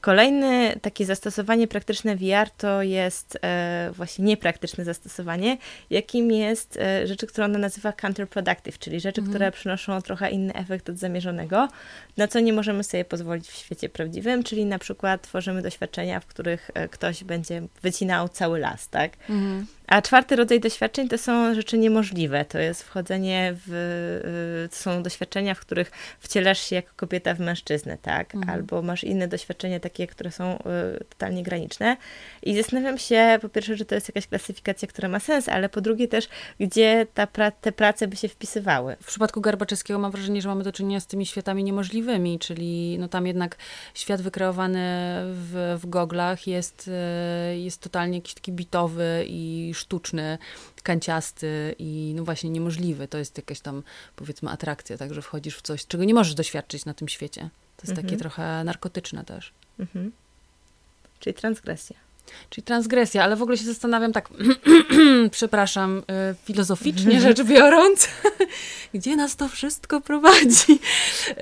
Kolejne 0.00 0.76
takie 0.82 1.06
zastosowanie 1.06 1.68
praktyczne 1.68 2.16
VR 2.16 2.50
to 2.58 2.82
jest 2.82 3.38
e, 3.42 3.90
właśnie 3.92 4.24
niepraktyczne 4.24 4.84
zastosowanie, 4.84 5.56
jakim 5.90 6.30
jest 6.30 6.76
e, 6.76 7.06
rzeczy, 7.06 7.26
które 7.26 7.44
ona 7.44 7.58
nazywa 7.58 7.92
counterproductive, 7.92 8.78
czyli 8.78 9.00
rzeczy, 9.00 9.20
Mhm. 9.20 9.32
które 9.34 9.52
przynoszą 9.52 10.02
trochę 10.02 10.30
inny 10.30 10.54
efekt 10.54 10.90
od 10.90 10.98
zamierzonego, 10.98 11.68
na 12.16 12.28
co 12.28 12.40
nie 12.40 12.52
możemy 12.52 12.84
sobie 12.84 13.04
pozwolić 13.04 13.48
w 13.48 13.56
świecie 13.56 13.88
prawdziwym, 13.88 14.42
czyli 14.44 14.64
na 14.64 14.78
przykład 14.78 15.22
tworzymy 15.22 15.62
doświadczenia, 15.62 16.20
w 16.20 16.26
których 16.26 16.70
e, 16.74 16.88
ktoś 16.88 17.24
będzie 17.24 17.62
wycinał 17.82 18.28
cały 18.28 18.58
las, 18.58 18.88
tak? 18.88 19.12
Mhm. 19.30 19.66
A 19.86 20.02
czwarty 20.02 20.36
rodzaj 20.36 20.60
doświadczeń 20.60 21.08
to 21.08 21.18
są 21.18 21.54
rzeczy 21.54 21.78
niemożliwe. 21.78 22.44
To 22.44 22.58
jest 22.58 22.82
wchodzenie 22.82 23.54
w. 23.66 24.68
To 24.70 24.76
są 24.76 25.02
doświadczenia, 25.02 25.54
w 25.54 25.60
których 25.60 25.90
wcielasz 26.20 26.60
się 26.60 26.76
jako 26.76 26.88
kobieta 26.96 27.34
w 27.34 27.40
mężczyznę, 27.40 27.98
tak? 28.02 28.34
Mhm. 28.34 28.54
Albo 28.54 28.82
masz 28.82 29.04
inne 29.04 29.28
doświadczenia, 29.28 29.63
takie, 29.80 30.06
które 30.06 30.30
są 30.30 30.58
y, 30.58 31.04
totalnie 31.08 31.42
graniczne. 31.42 31.96
I 32.42 32.56
zastanawiam 32.56 32.98
się, 32.98 33.38
po 33.42 33.48
pierwsze, 33.48 33.76
że 33.76 33.84
to 33.84 33.94
jest 33.94 34.08
jakaś 34.08 34.26
klasyfikacja, 34.26 34.88
która 34.88 35.08
ma 35.08 35.20
sens, 35.20 35.48
ale 35.48 35.68
po 35.68 35.80
drugie 35.80 36.08
też, 36.08 36.28
gdzie 36.60 37.06
ta 37.14 37.26
pra- 37.26 37.52
te 37.60 37.72
prace 37.72 38.08
by 38.08 38.16
się 38.16 38.28
wpisywały. 38.28 38.96
W 39.02 39.06
przypadku 39.06 39.40
Garbaczewskiego 39.40 39.98
mam 39.98 40.12
wrażenie, 40.12 40.42
że 40.42 40.48
mamy 40.48 40.64
do 40.64 40.72
czynienia 40.72 41.00
z 41.00 41.06
tymi 41.06 41.26
światami 41.26 41.64
niemożliwymi, 41.64 42.38
czyli 42.38 42.96
no 42.98 43.08
tam 43.08 43.26
jednak 43.26 43.56
świat 43.94 44.22
wykreowany 44.22 44.80
w, 45.24 45.78
w 45.82 45.86
goglach 45.86 46.46
jest, 46.46 46.90
e, 46.92 47.58
jest 47.58 47.80
totalnie 47.80 48.18
jakiś 48.18 48.34
taki 48.34 48.52
bitowy 48.52 49.24
i 49.28 49.72
sztuczny, 49.74 50.38
kanciasty 50.82 51.74
i 51.78 52.12
no 52.16 52.24
właśnie 52.24 52.50
niemożliwy. 52.50 53.08
To 53.08 53.18
jest 53.18 53.36
jakaś 53.36 53.60
tam 53.60 53.82
powiedzmy 54.16 54.50
atrakcja, 54.50 54.98
tak, 54.98 55.14
że 55.14 55.22
wchodzisz 55.22 55.56
w 55.56 55.62
coś, 55.62 55.86
czego 55.86 56.04
nie 56.04 56.14
możesz 56.14 56.34
doświadczyć 56.34 56.84
na 56.84 56.94
tym 56.94 57.08
świecie. 57.08 57.50
To 57.76 57.82
jest 57.82 57.94
takie 57.94 58.02
Mhm. 58.14 58.18
trochę 58.20 58.64
narkotyczne 58.64 59.24
też. 59.24 59.52
Mhm. 59.80 60.12
Czyli 61.20 61.34
transgresja. 61.34 61.96
Czyli 62.50 62.64
transgresja, 62.64 63.24
ale 63.24 63.36
w 63.36 63.42
ogóle 63.42 63.56
się 63.56 63.64
zastanawiam 63.64 64.12
tak, 64.12 64.28
przepraszam, 65.30 65.98
y, 65.98 66.02
filozoficznie 66.44 67.20
rzecz 67.20 67.42
biorąc, 67.42 68.08
gdzie 68.94 69.16
nas 69.16 69.36
to 69.36 69.48
wszystko 69.48 70.00
prowadzi? 70.00 70.72
Y, 71.30 71.34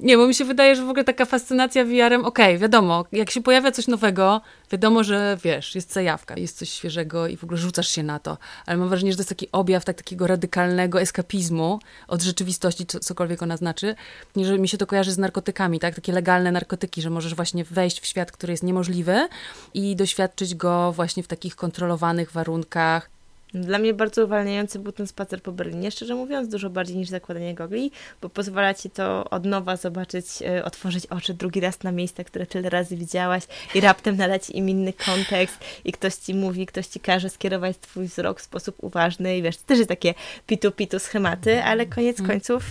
Nie, 0.00 0.16
bo 0.16 0.26
mi 0.26 0.34
się 0.34 0.44
wydaje, 0.44 0.76
że 0.76 0.84
w 0.84 0.88
ogóle 0.88 1.04
taka 1.04 1.24
fascynacja 1.24 1.84
VR-em, 1.84 2.24
okej, 2.24 2.58
wiadomo, 2.58 3.04
jak 3.12 3.30
się 3.30 3.42
pojawia 3.42 3.72
coś 3.72 3.86
nowego, 3.86 4.40
wiadomo, 4.72 5.04
że 5.04 5.38
wiesz, 5.44 5.74
jest 5.74 5.92
zajawka, 5.92 6.34
jest 6.36 6.58
coś 6.58 6.68
świeżego 6.68 7.26
i 7.26 7.36
w 7.36 7.44
ogóle 7.44 7.58
rzucasz 7.58 7.88
się 7.88 8.02
na 8.02 8.18
to, 8.18 8.38
ale 8.66 8.78
mam 8.78 8.88
wrażenie, 8.88 9.12
że 9.12 9.16
to 9.16 9.20
jest 9.20 9.28
taki 9.28 9.48
objaw 9.52 9.84
tak, 9.84 9.96
takiego 9.96 10.26
radykalnego 10.26 11.00
eskapizmu 11.00 11.78
od 12.08 12.22
rzeczywistości, 12.22 12.86
co, 12.86 13.00
cokolwiek 13.00 13.42
ona 13.42 13.56
znaczy, 13.56 13.94
że 14.36 14.58
mi 14.58 14.68
się 14.68 14.78
to 14.78 14.86
kojarzy 14.86 15.12
z 15.12 15.18
narkotykami, 15.18 15.80
tak, 15.80 15.94
takie 15.94 16.12
legalne 16.12 16.52
narkotyki, 16.52 17.02
że 17.02 17.10
możesz 17.10 17.34
właśnie 17.34 17.64
wejść 17.64 18.00
w 18.00 18.06
świat, 18.06 18.32
który 18.32 18.52
jest 18.52 18.62
niemożliwy 18.62 19.28
i 19.74 19.96
doświadczyć 19.96 20.54
go 20.54 20.92
właśnie 20.92 21.22
w 21.22 21.28
takich 21.28 21.56
kontrolowanych 21.56 22.32
warunkach. 22.32 23.11
Dla 23.54 23.78
mnie 23.78 23.94
bardzo 23.94 24.24
uwalniający 24.24 24.78
był 24.78 24.92
ten 24.92 25.06
spacer 25.06 25.42
po 25.42 25.52
Berlinie, 25.52 25.90
szczerze 25.90 26.14
mówiąc, 26.14 26.48
dużo 26.48 26.70
bardziej 26.70 26.96
niż 26.96 27.08
zakładanie 27.08 27.54
gogli, 27.54 27.90
bo 28.22 28.28
pozwala 28.28 28.74
ci 28.74 28.90
to 28.90 29.30
od 29.30 29.44
nowa 29.44 29.76
zobaczyć, 29.76 30.26
e, 30.42 30.64
otworzyć 30.64 31.06
oczy 31.06 31.34
drugi 31.34 31.60
raz 31.60 31.82
na 31.82 31.92
miejsca, 31.92 32.24
które 32.24 32.46
tyle 32.46 32.70
razy 32.70 32.96
widziałaś 32.96 33.42
i 33.74 33.80
raptem 33.80 34.16
nadać 34.16 34.50
im 34.50 34.68
inny 34.68 34.92
kontekst 34.92 35.58
i 35.84 35.92
ktoś 35.92 36.14
ci 36.14 36.34
mówi, 36.34 36.66
ktoś 36.66 36.86
ci 36.86 37.00
każe 37.00 37.30
skierować 37.30 37.76
twój 37.78 38.06
wzrok 38.06 38.40
w 38.40 38.42
sposób 38.44 38.76
uważny 38.80 39.38
i 39.38 39.42
wiesz, 39.42 39.56
to 39.56 39.62
też 39.66 39.78
jest 39.78 39.88
takie 39.88 40.14
pitu-pitu 40.46 40.98
schematy, 40.98 41.62
ale 41.64 41.86
koniec 41.86 42.20
Mhm. 42.20 42.38
końców... 42.38 42.64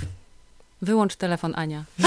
Wyłącz 0.81 1.15
telefon, 1.15 1.53
Ania. 1.55 1.83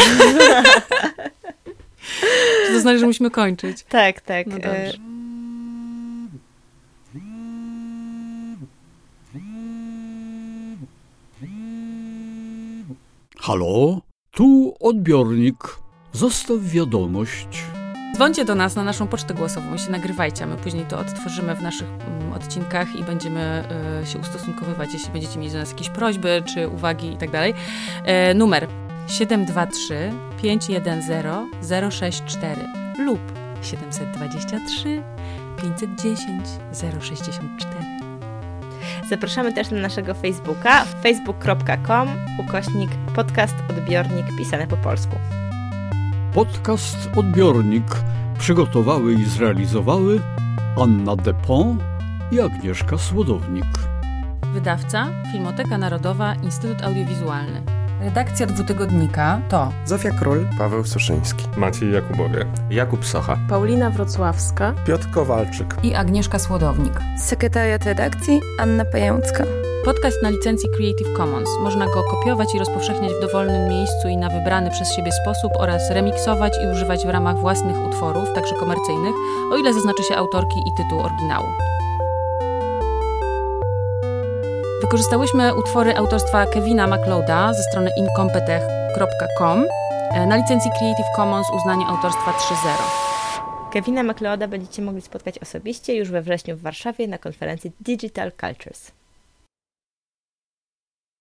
Czy 2.66 2.72
to 2.72 2.80
znaczy, 2.80 2.98
że 2.98 3.06
musimy 3.06 3.30
kończyć? 3.30 3.82
Tak, 3.88 4.20
tak. 4.20 4.46
No 4.46 4.56
e, 4.56 4.60
dobrze. 4.60 5.13
Halo? 13.44 14.00
Tu 14.30 14.74
odbiornik. 14.80 15.56
Zostaw 16.12 16.60
wiadomość. 16.60 17.64
Dzwońcie 18.14 18.44
do 18.44 18.54
nas 18.54 18.76
na 18.76 18.84
naszą 18.84 19.06
pocztę 19.06 19.34
głosową 19.34 19.76
się 19.76 19.90
nagrywajcie, 19.90 20.44
a 20.44 20.46
my 20.46 20.56
później 20.56 20.84
to 20.84 20.98
odtworzymy 20.98 21.54
w 21.54 21.62
naszych 21.62 21.88
mm, 21.88 22.32
odcinkach 22.32 22.96
i 22.96 23.02
będziemy 23.02 23.68
e, 24.02 24.06
się 24.06 24.18
ustosunkowywać, 24.18 24.92
jeśli 24.92 25.10
będziecie 25.10 25.38
mieć 25.38 25.52
do 25.52 25.58
nas 25.58 25.70
jakieś 25.70 25.90
prośby 25.90 26.42
czy 26.46 26.68
uwagi 26.68 27.12
i 27.12 27.16
tak. 27.16 27.30
E, 28.04 28.34
Numer 28.34 28.68
723 29.08 30.12
510 30.42 31.02
064 31.90 32.68
lub 32.98 33.20
723 33.62 35.02
510 35.62 36.46
064. 37.00 38.13
Zapraszamy 39.08 39.52
też 39.52 39.70
na 39.70 39.80
naszego 39.80 40.14
Facebooka 40.14 40.84
facebook.com 40.84 42.08
ukośnik 42.38 42.90
podcast 43.14 43.54
odbiornik 43.70 44.26
pisane 44.38 44.66
po 44.66 44.76
polsku. 44.76 45.16
Podcast 46.34 46.96
Odbiornik 47.16 47.84
przygotowały 48.38 49.14
i 49.14 49.24
zrealizowały 49.24 50.20
Anna 50.82 51.16
Depont 51.16 51.82
i 52.32 52.40
Agnieszka 52.40 52.98
Słodownik. 52.98 53.66
Wydawca 54.54 55.06
Filmoteka 55.32 55.78
Narodowa 55.78 56.34
Instytut 56.34 56.82
Audiowizualny. 56.82 57.83
Redakcja 58.04 58.46
dwutygodnika 58.46 59.40
to 59.48 59.72
Zofia 59.84 60.10
Król, 60.10 60.46
Paweł 60.58 60.84
Suszyński, 60.84 61.44
Maciej 61.56 61.92
Jakubowie, 61.92 62.46
Jakub 62.70 63.04
Socha, 63.04 63.38
Paulina 63.48 63.90
Wrocławska, 63.90 64.74
Piotr 64.86 65.10
Kowalczyk 65.10 65.76
i 65.82 65.94
Agnieszka 65.94 66.38
Słodownik. 66.38 66.92
Sekretariat 67.18 67.84
redakcji 67.84 68.40
Anna 68.58 68.84
Pającka. 68.84 69.44
Podcast 69.84 70.22
na 70.22 70.30
licencji 70.30 70.68
Creative 70.76 71.16
Commons. 71.16 71.48
Można 71.62 71.86
go 71.86 72.02
kopiować 72.10 72.54
i 72.54 72.58
rozpowszechniać 72.58 73.12
w 73.12 73.20
dowolnym 73.20 73.68
miejscu 73.68 74.08
i 74.08 74.16
na 74.16 74.28
wybrany 74.28 74.70
przez 74.70 74.92
siebie 74.92 75.12
sposób 75.12 75.52
oraz 75.58 75.90
remiksować 75.90 76.52
i 76.64 76.72
używać 76.72 77.06
w 77.06 77.10
ramach 77.10 77.36
własnych 77.36 77.86
utworów, 77.86 78.32
także 78.34 78.54
komercyjnych, 78.54 79.14
o 79.52 79.56
ile 79.56 79.74
zaznaczy 79.74 80.02
się 80.02 80.16
autorki 80.16 80.58
i 80.60 80.74
tytuł 80.76 81.00
oryginału. 81.00 81.46
Wykorzystałyśmy 84.84 85.54
utwory 85.54 85.96
autorstwa 85.96 86.46
Kevina 86.46 86.86
MacLeoda 86.86 87.54
ze 87.54 87.62
strony 87.62 87.90
incompetech.com 87.96 89.66
na 90.26 90.36
licencji 90.36 90.70
Creative 90.78 91.06
Commons 91.16 91.46
uznanie 91.56 91.86
autorstwa 91.86 92.32
3.0. 92.32 93.72
Kevina 93.72 94.02
MacLeoda 94.02 94.48
będziecie 94.48 94.82
mogli 94.82 95.02
spotkać 95.02 95.38
osobiście 95.38 95.94
już 95.94 96.10
we 96.10 96.22
wrześniu 96.22 96.56
w 96.56 96.62
Warszawie 96.62 97.08
na 97.08 97.18
konferencji 97.18 97.72
Digital 97.80 98.32
Cultures. 98.40 98.92